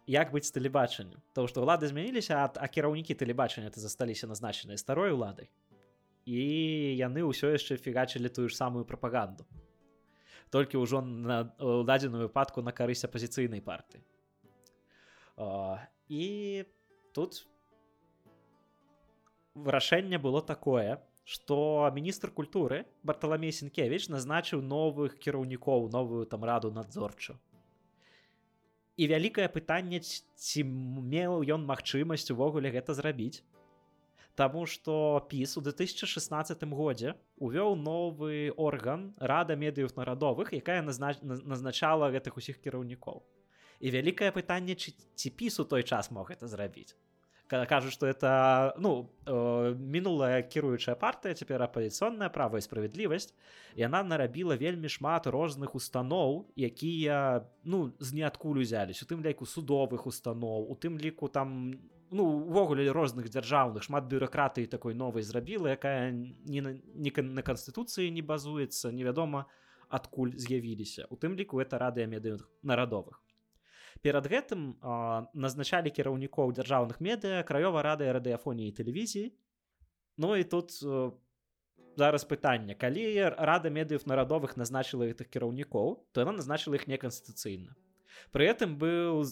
[0.07, 4.79] як быць з тэлебачаннем то што ўлады змяніліся а, а кіраўнікі тэлебачання ты засталіся назначаныя
[4.79, 5.51] старой уладай
[6.25, 6.39] і
[6.99, 9.43] яны ўсё яшчэ фігачылі тую ж самую прапаганду
[10.49, 13.99] толькі ўжо на дадзеную выпадку на карысць апозіцыйнай парты
[16.07, 16.23] і
[17.11, 17.43] тут
[19.55, 27.35] вырашэнне было такое что міністр культуры барталамей сенкевич назначыў новых кіраўнікоў новую там раду надзорчу
[28.97, 33.43] і вялікае пытанне ці- меў ён магчымасць увогуле гэта зрабіць.
[34.35, 41.45] Таму што піс у 2016 годзе увёў новы орган рада медыяў нарадовых якая назна- наз-
[41.45, 43.21] назначала гэтых усіх кіраўнікоў.
[43.79, 46.93] І вялікае пытанне ці, ці піс у той час мог гэта зрабіць
[47.47, 53.33] Ка- кажуць что это ну э, мінулая кіруючая партыя цяпер апазіцыйная права і справядлівасць
[53.75, 58.99] яна нарабіла вельмі шмат розных устаноў якія ну з ніадкуль узялись.
[59.03, 61.79] У тым ліку судовых устаноў у тым ліку там
[62.11, 67.41] ну увогуле розных дзяржаўных шмат бюракратыі такой новай зрабіла якая не на, не кан- на
[67.43, 69.45] канстытуцыі не базуецца невядома
[69.89, 71.07] адкуль з'явіліся.
[71.09, 73.23] У тым ліку это радыя медыа нарадовых
[74.01, 79.27] перад гэтым а, назначалі кіраўнікоў дзяржаўных медыа краёва рада радыяфоніі і тэлевізіі.
[80.17, 81.11] Ну і тут э,
[81.97, 82.73] зараз пытанне.
[82.73, 87.73] Калі рада медыяў нарадовых назначыла гэтых кіраўнікоў то яна назначыла іх неканстытуцыйна.
[88.33, 89.23] Пры гэтым быў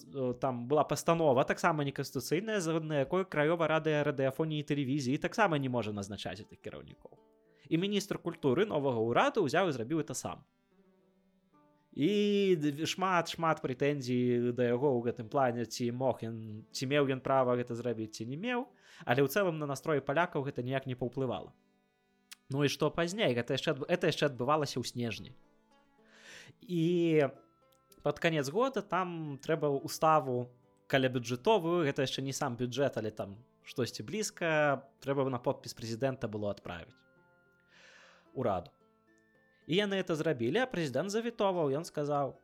[0.42, 5.92] там была пастанова таксама неканстытуцыйная згодна якой краёва рада радыяфоніі і тэлевізіі таксама не можа
[5.92, 7.18] назначаць гэтых кіраўнікоў.
[7.70, 10.46] І міністр культуры новага ўраду ўзяў і зрабіў это сам
[11.96, 17.24] і шмат шмат прэтэнзій да яго ў гэтым плане ці мог ён ці меў ён
[17.24, 18.68] права гэта зрабіць ці не меў.
[19.08, 21.56] Але ў цэлым на настрой палякаў гэта ніяк не паўплывала.
[22.52, 25.32] Ну і што пазней гэта яшчэ это яшчэ адбывалася ў снежні.
[26.68, 27.32] І
[28.04, 30.52] под конец года там трэба уставу
[30.92, 36.28] каля бюджэтовую гэта яшчэ не сам бюджэт але там штосьці блізка трэба на подпіс прэзідэнта
[36.28, 36.92] было адправіць.
[38.36, 38.76] Ураду
[39.68, 42.36] і яны это зрабілі а прэзідэнт завітоваў ён сказаў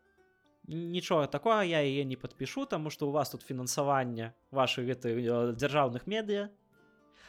[0.67, 5.53] нічога такое я яе не падпішу таму што у вас тут фінансаванне вашых гэты э,
[5.53, 6.49] дзяржаўных медыа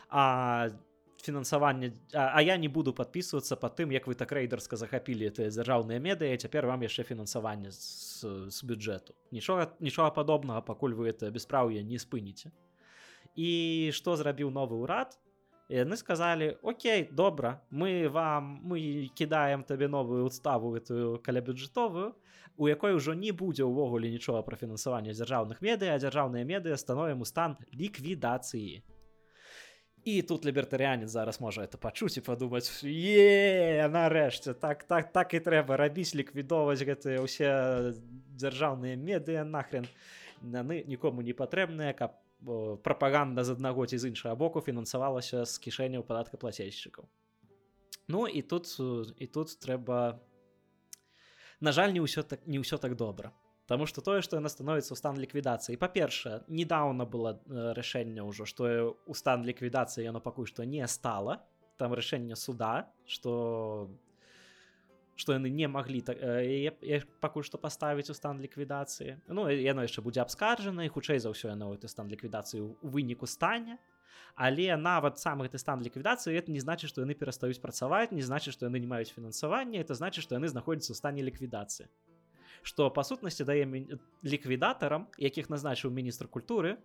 [0.08, 0.70] а
[1.22, 5.48] фінансаванне а, а я не буду подписываться по тым як вы так рэйдарска захапілі это
[5.48, 9.14] дзяржаўныя медыа цяпер вам яшчэ фінансаванне з, з бюджэту.
[9.30, 12.50] Нічога нічога падобнага пакуль вы это беспраўе не спыніце
[13.36, 15.16] і што зрабіў новы ўрад
[15.72, 22.14] яны сказалі Окей добра мы вам мы кідаем табе новую уставу гэтую каля бюджэтовую
[22.56, 27.24] у якой ужо не будзе ўвогуле нічога пра фінансаванне дзяржаўных медыа а дзяржаўныя медыа становім
[27.24, 28.84] у стан ліквідацыі
[30.04, 35.40] і тут лібертарыянец зараз можа это пачуць і падумаць е нарэшце так так так і
[35.40, 37.94] трэба рабіць ліквідоўваць гэтыя ўсе
[38.34, 39.86] дзяржаўныя медыа нахрен.
[40.42, 42.18] Яны нікому не патрэбныя каб
[42.82, 47.06] прапаганда з аднаго ці з іншага боку фінансавалася з кішэняў падаткаплацельшчыкаў.
[48.08, 50.18] Ну і тут э, і тут трэба
[51.60, 53.32] на жаль не ўсё так не ўсё так добра.
[53.66, 55.78] Таму што тое што яна становіцца ў стан ліквідацыі.
[55.78, 61.46] Па-першае недаўна было э, рашэнне ўжо што у стан ліквідацыі яно пакуль што не стала.
[61.78, 63.88] Там рашэнне суда што
[65.16, 69.82] што яны не маглі так, э, яе пакуль што паставіць у стан ліквідацыі Ну яно
[69.82, 73.78] яшчэ будзе абскарджана і хутчэй за ўсё яно гэты стан ліквідацыі у выніку стане.
[74.34, 78.56] Але нават сам гэты стан ліквідацыі это не значыць што яны перастаюць працаваць не значыць
[78.56, 81.88] што яны не маюць фінансавання это значыць што яны знаходзяцца ў стане ліквідацыі
[82.62, 83.68] што па сутнасці дае
[84.24, 86.78] ліквідатарам якіх назначыў міністр культуры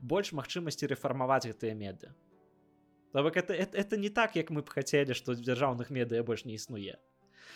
[0.00, 2.12] больш магчымасці рэфармаваць гэтыя меды
[3.12, 6.44] То бок это, это, это не так як мы б хацелі што дзяржаўных медыа больш
[6.44, 6.96] не існуе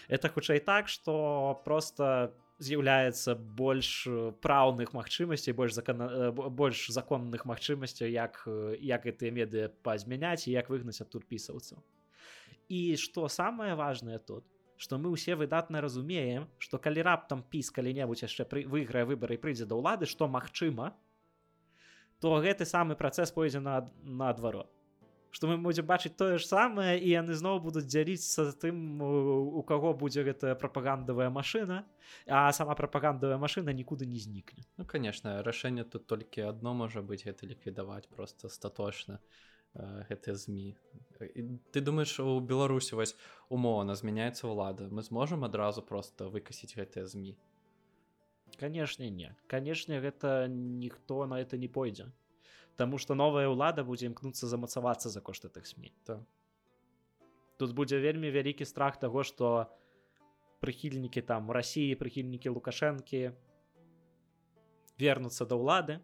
[0.09, 6.01] это хутчэй так что просто з'яўляецца больш э, праўных магчымасцей больш закон
[6.33, 11.83] больш законных магчымасцяў як э, як гэтыя медыа пазмяняць і як выгнаць адтуль пісаўцаў.
[12.69, 14.45] І што самае важное тут
[14.77, 19.43] што мы ўсе выдатна разумеем што калі раптам піс калі-небудзь яшчэ пры выйграе выбары і
[19.43, 20.93] прыйдзе да ўлады што магчыма
[22.21, 24.73] то гэты самы працэс пойдзе на наадварот
[25.37, 29.93] што мы будзем бачыць тое ж самае і яны зноў будуць дзяліцца тым у каго
[29.93, 31.83] будзе гэтая прапагандавая машына
[32.25, 37.21] а сама прапагандавая машына нікуды не знікне Ну конечно рашэнне тут толькі адно можа быць
[37.29, 39.21] гэта ліквідаваць просто статочна
[39.75, 40.73] э, гэтыя змі
[41.21, 43.17] І ты думаеш у беларусі вось
[43.53, 47.37] умоўна змяняецца ўлада мы зможам адразу просто выкасіць гэтыя змі
[48.57, 52.09] канешне не канешне гэта ніхто на это не пойдзе
[52.77, 56.21] Таму што новая ўлада будзе імкнуцца замацавацца за кошт гэтых сМ Так.
[57.57, 59.73] тут будзе вельмі вялікі страх таго што
[60.61, 63.33] прыхільнікі там рассіі прыхільнікі лукашэнкі
[65.01, 65.97] вернуцца да ўлады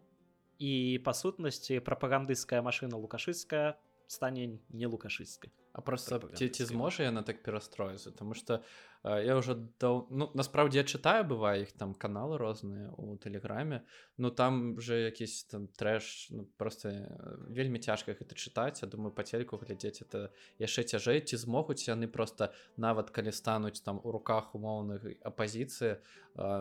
[0.57, 0.73] і
[1.05, 3.77] па сутнасці прапагандысцкая машына лукашыцкая
[4.07, 8.61] стане не лукашыцкай А просто ці, ці зможа яна так перастроіцца тому что
[9.03, 13.81] э, я уже даў ну насправді я чытаю бывае іх там каналы розныя у тэлеграме
[14.17, 17.09] ну там же якісь там трэш ну, просто э,
[17.49, 20.29] вельмі цяжка гэта чытаць Я думаю па цельку глядзець это
[20.61, 25.99] яшчэ цяжэй ці змогуць яны просто нават калі стануць там у руках умоўных апозіцыі э,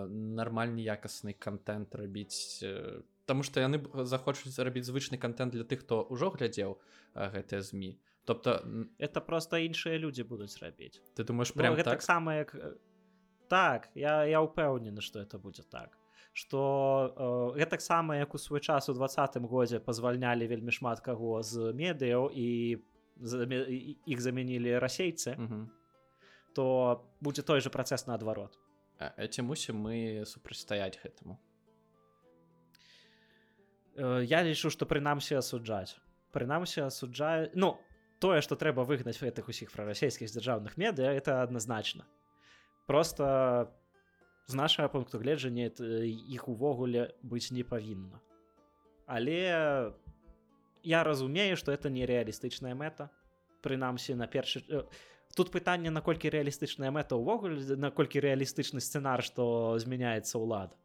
[0.09, 6.03] нармальны якасны контент рабіць там Таму што яны захочуць зарабіць звычны контент для тых, хто
[6.11, 6.79] ўжо глядзеў
[7.15, 7.99] гэтыя змі.
[8.25, 8.63] Тобто
[8.99, 11.03] это просто іншыя людзі будуць рабіць.
[11.15, 12.55] Ты думаеш прям ну, так сама як
[13.49, 15.99] так я, я ўпэўнены, што это будзе так.
[16.33, 21.73] Што э, таксама як у свой час у двадцатым годзе пазвальнялі вельмі шмат каго з
[21.77, 22.81] медыяў і
[24.07, 25.37] іх замянілі расейцы,
[26.55, 28.57] то будзе той же працэс наадварот.
[28.99, 31.39] Эці мусім мы супрацьстаяць гэтаму.
[33.97, 36.01] Э, я лічу што прынамсі асуджаць
[36.33, 37.77] прынамсі асуджаю ну
[38.25, 42.09] тое што трэба выгнаць гэтых усіх прарасійскіх дзяржаўных медыа это адназначна
[42.89, 43.69] просто
[44.49, 45.69] з нашага пункту гледжання
[46.09, 48.17] іх увогуле быць не павінна
[49.05, 49.93] але
[50.83, 53.13] я разумею што это нереалістычная мэта
[53.61, 54.89] прынамсі на першы э,
[55.37, 60.81] тут пытанне наколькі рэалістычная мэта ўвогуле наколькі рэалістычны сцэнар што змяняецца ўлада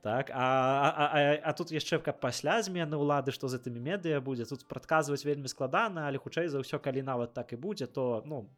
[0.00, 0.46] так а,
[0.88, 4.66] а, а, а тут яшчэ каб пасля змены ўлады што з гэтымі медыа будзе тут
[4.66, 8.48] прадказваць вельмі складана але хутчэй за ўсё калі нават так і будзе то ну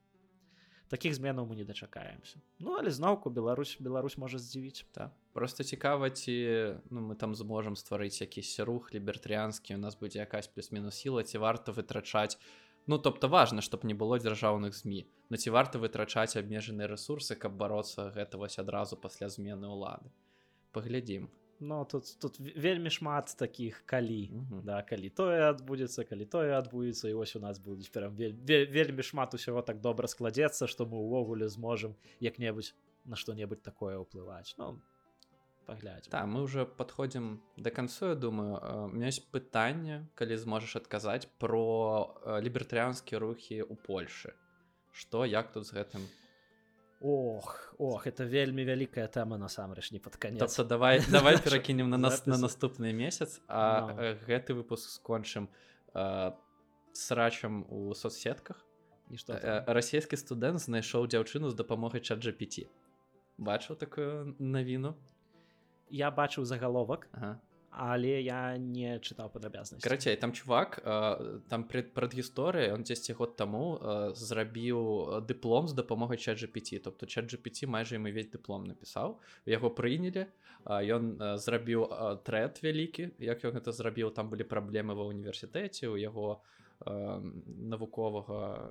[0.89, 2.39] таких зменаў мы не дачакаемся.
[2.59, 4.87] Ну але зноўку Беларусь Беларусь можа здзівіць.
[4.93, 5.11] Так.
[5.33, 10.47] Просто цікава ці ну мы там зможам стварыць якісь рух лібертарыанскі у нас будзе якась
[10.47, 12.39] плюс-мінус сіла ці варта вытрачаць
[12.87, 17.57] ну тобто важна чтоб не было дзяржаўных змі но ці варта вытрачаць абмежаныя ресурсы каб
[17.57, 20.13] бароцца гэта вось адразу пасля змены ўлады
[20.75, 24.63] паглядзім но тут тут вельмі шмат таких калі mm -hmm.
[24.63, 28.67] да калі тое адбудзецца калі тое адбудзецца і вось у нас будуць прям вель, вель,
[28.67, 34.55] вельмі шмат усяго так добра складзецца што мы ўвогуле зможам як-небудзь на што-небудзь такое ўплываць
[34.59, 34.81] ну
[35.67, 38.61] паглядзь да мы уже подходзім до канцу я думаю.
[38.85, 44.35] У меня есть пытанне калі зможаш адказаць про лібертарыянскія рухі у Польшы
[44.93, 46.03] что як тут з гэтым
[47.05, 51.99] Ох ох это вельмі вялікая тэма насамрэч не пад канец тобто, давай давай перакінем на
[51.99, 53.95] нас на наступны месяц а no.
[53.95, 54.17] Ну.
[54.25, 55.49] гэты выпуск скончым
[56.93, 58.65] срачам у соцсетках.
[59.11, 59.37] І што
[59.69, 62.73] расійскі студэнт знайшоў дзяўчыну з дапамогай чат GPT
[63.37, 64.95] бачыў такую навіну
[65.91, 67.37] я бачыў загаловак ага
[67.77, 73.37] але я не чытаў падрабязнасць карацей там чувак э, там пред прадгісторыя он 10 год
[73.37, 78.67] таму э, зрабіў дыплом з дапамогай чат GPT тобто чат GPT майже ім увесь дыплом
[78.71, 80.27] напісаў яго прынялі
[80.65, 81.89] ён зрабіў
[82.25, 86.41] трэд вялікі як ён гэта зрабіў там былі праблемы ва універсітэце у яго
[86.87, 87.21] э,
[87.75, 88.71] навуковага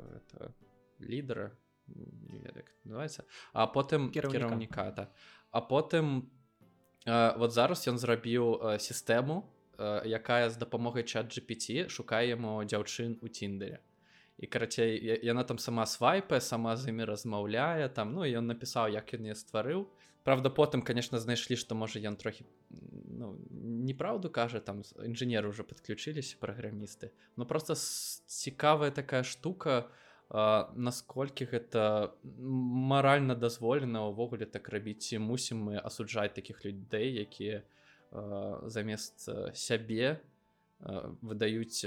[0.99, 1.51] лідара
[2.85, 4.91] называется а потым кіраўніка.
[4.91, 5.11] та
[5.51, 6.42] а потым по
[7.05, 9.43] вот зараз ён зрабіў сістэму
[10.05, 13.81] якая з дапамогай чат GPT шукае яму дзяўчын у тиндере
[14.37, 19.13] і карацей яна там сама свайпае сама з імі размаўляе там ну ён напісаў як
[19.13, 19.87] ён не стварыў.
[20.23, 26.37] Правда потым конечно знайшлі што можа ён трохі ну, неправду кажа там інжынеры уже подключились
[26.39, 27.11] праграмісты.
[27.35, 30.02] Ну просто цікавая такая штука у
[30.33, 37.61] насколькі гэта маральна дазволена ўвогуле так рабіць ці мусім мы асуджаць такіх людзей якія
[38.65, 40.17] замест сябе
[41.21, 41.85] выдаюць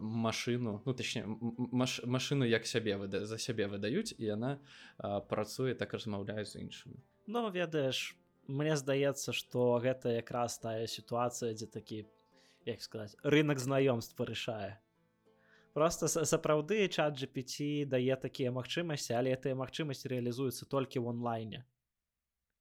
[0.00, 1.24] машыну ну точнее
[1.72, 4.60] маш, машыну як сябе выда за сябе выдаюць і яна
[5.32, 8.16] працуе так размаўляе з іншымі Ну ведаеш
[8.48, 12.04] мне здаецца што гэта якраз тая сітуацыя дзе такі
[12.68, 14.76] як сказаць рынок знаёмств вырашае
[15.78, 21.62] просто сапраўды чат GPT дае такія магчымасці але гэтыя магчымасці рэалізуюцца толькі в онлайне.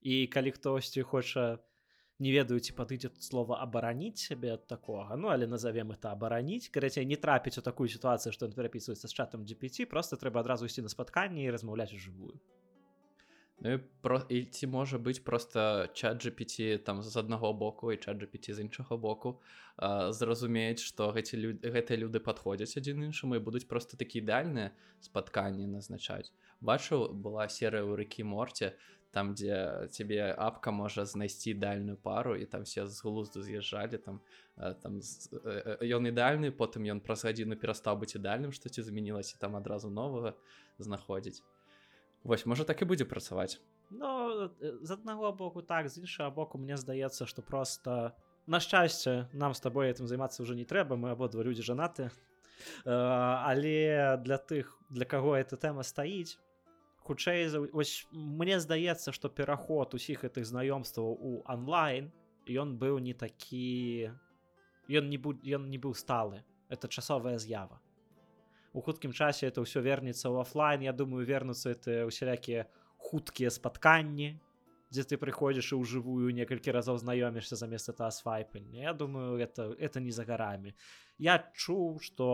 [0.05, 1.45] І калі хтосьці хоча
[2.22, 7.05] не ведаю ці падыдзе слова абараніць сябе ад такога ну але назовем это абараніць карацей
[7.09, 10.86] не трапіць у такую сітуацыю што ён перапісваецца з чатам GPT просто трэба адразу ісці
[10.86, 12.38] на спатканне і размаўляць жывую
[13.60, 17.97] Ну, і про і ці можа быць просто чат GPT там з аднаго боку і
[17.97, 19.41] чат GPT з іншага боку
[20.14, 21.49] зразумеюць што гэці лю...
[21.66, 26.30] гэтыя люди падходзяць адзін іншаму і будуць просто такі ідэальныя спатканні назначаць
[26.62, 28.78] бачыў была серыя ў рэкі морце
[29.10, 34.22] там дзе цябе апка можа знайсці ідальную пару і там все з глузду з'язджалі там
[34.86, 35.01] там
[35.82, 40.38] ён ідальны потым ён праз гадзіну перастаў быць ідальным што ці змянілася там адразу новага
[40.78, 41.41] знаходзіць
[42.24, 43.59] Вось можа так і будзе працаваць.
[43.89, 48.13] Ну з аднаго боку так з іншага боку мне здаецца што просто
[48.47, 52.11] на шчасце нам з табой этим займацца ўжо не трэба мы абодва людзі жанаты.
[52.86, 56.38] Але для тых для каго эта тэма стаіць
[57.07, 57.47] хутчэй
[58.11, 62.11] мне здаецца што пераход усіх гэтых знаёмстваў у онлайн
[62.47, 64.11] ён быў не такі
[64.91, 66.43] ён не будь ён не быў сталы.
[66.68, 67.80] Это часовая з'ява
[68.74, 74.39] у хуткім часе это ўсё вернецца ў офлайн я думаю вернуцца это усялякія хуткія спатканні
[74.91, 79.99] дзе ты прыходзіш і ўжывую некалькі разоў знаёмішся замест это асвайпання я думаю это это
[79.99, 80.74] не за гарамі
[81.18, 82.28] я чуў что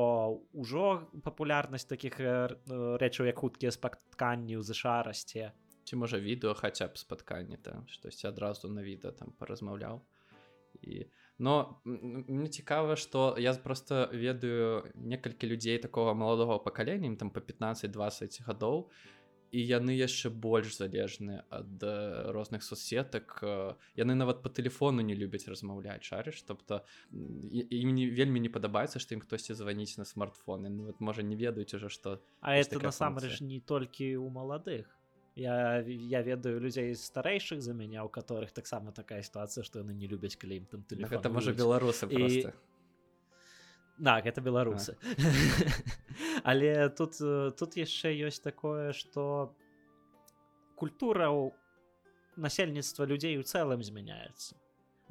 [0.54, 5.56] ўжо папулярнасць таких рэчаў як хуткія спатканні ў ЗША расце.
[5.84, 10.04] Ці можа відэо хаця б спатканне там штосьці адразу на відэа там паразмаўляў.
[10.84, 11.08] І
[11.40, 18.44] но мне цікава что я просто ведаю некалькі людзей такого маладога пакалення там по 15-20
[18.46, 18.90] гадоў
[19.54, 21.84] і яны яшчэ больш залежныя ад
[22.34, 23.38] розных соцсетак.
[23.94, 26.42] Яны нават по телефону не любяць размаўляць шарыш?
[26.42, 26.82] Тобто
[27.14, 31.38] ім не вельмі не падабаецца што ім хтосьці званіць на смартфоны ну вот можа не
[31.38, 34.90] ведаюць уже что а это насамрэч не толькі у маладых
[35.36, 40.08] я я ведаю людзей старэйшых за мяне у которых таксама такая сітуацыя што яны не
[40.08, 42.52] любяць калі ім там телефон это можа беларусы і...
[44.04, 44.98] так это беларусы
[46.44, 47.18] але тут
[47.58, 49.56] тут яшчэ ёсць такое что
[50.76, 51.54] культура у
[52.36, 54.62] насельніцтва людзей у цэлым змяняецца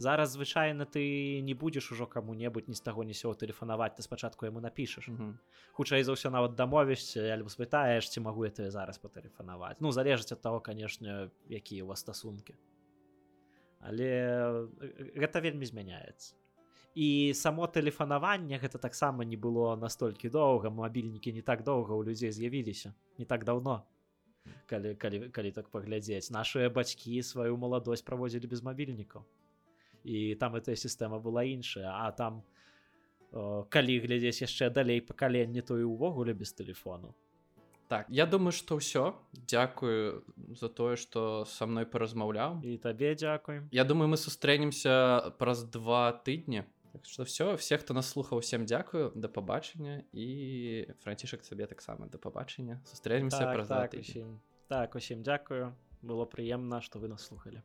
[0.02, 4.46] зараз звычайна ты не будзеш ужо каму-небудзь ні з таго ні сёго тэлефанаваць ты спачатку
[4.46, 5.08] яму напішаш.
[5.08, 5.32] Mm -hmm.
[5.72, 9.78] хутчэй за ўсё нават дамовішся альбо спытаеш ці магу ты зараз патэлефанаваць.
[9.80, 12.54] Ну залежыць ад таго канешне якія у вас стасункі.
[13.80, 14.10] Але
[15.16, 16.34] гэта вельмі змяняецца.
[16.94, 22.32] І само тэлефанаванне гэта таксама не было настолькі доўга мабільнікі не так доўга ў людзей
[22.32, 23.86] з'явіліся не так даўно
[24.66, 26.30] калі калі калі так паглядзець.
[26.30, 29.24] Нашыя бацькі сваю маладосць праводзілі без мабільнікаў
[30.04, 32.42] і там эта сістэма была іншая а там
[33.32, 37.14] о, калі глядзець яшчэ далей пакаленне то і увогуле без телефону
[37.92, 39.20] так я думаю что ўсё.
[39.36, 40.24] Дзякую
[40.56, 42.64] за тое что со мной паразмаўляў.
[42.64, 46.64] І табе дзякуй я думаю мы сустрэнемся праз два тыдні.
[46.92, 49.12] Так что все все хто нас слухаў всем дзякую.
[49.14, 50.04] Да пабачання.
[50.12, 52.08] І францішак сабе таксама.
[52.08, 52.80] Да пабачання.
[52.88, 54.40] Сустрэнемся так, праз так, усім.
[54.68, 55.76] Так усім дзякую.
[56.00, 57.62] Было прыемна что вы нас слухали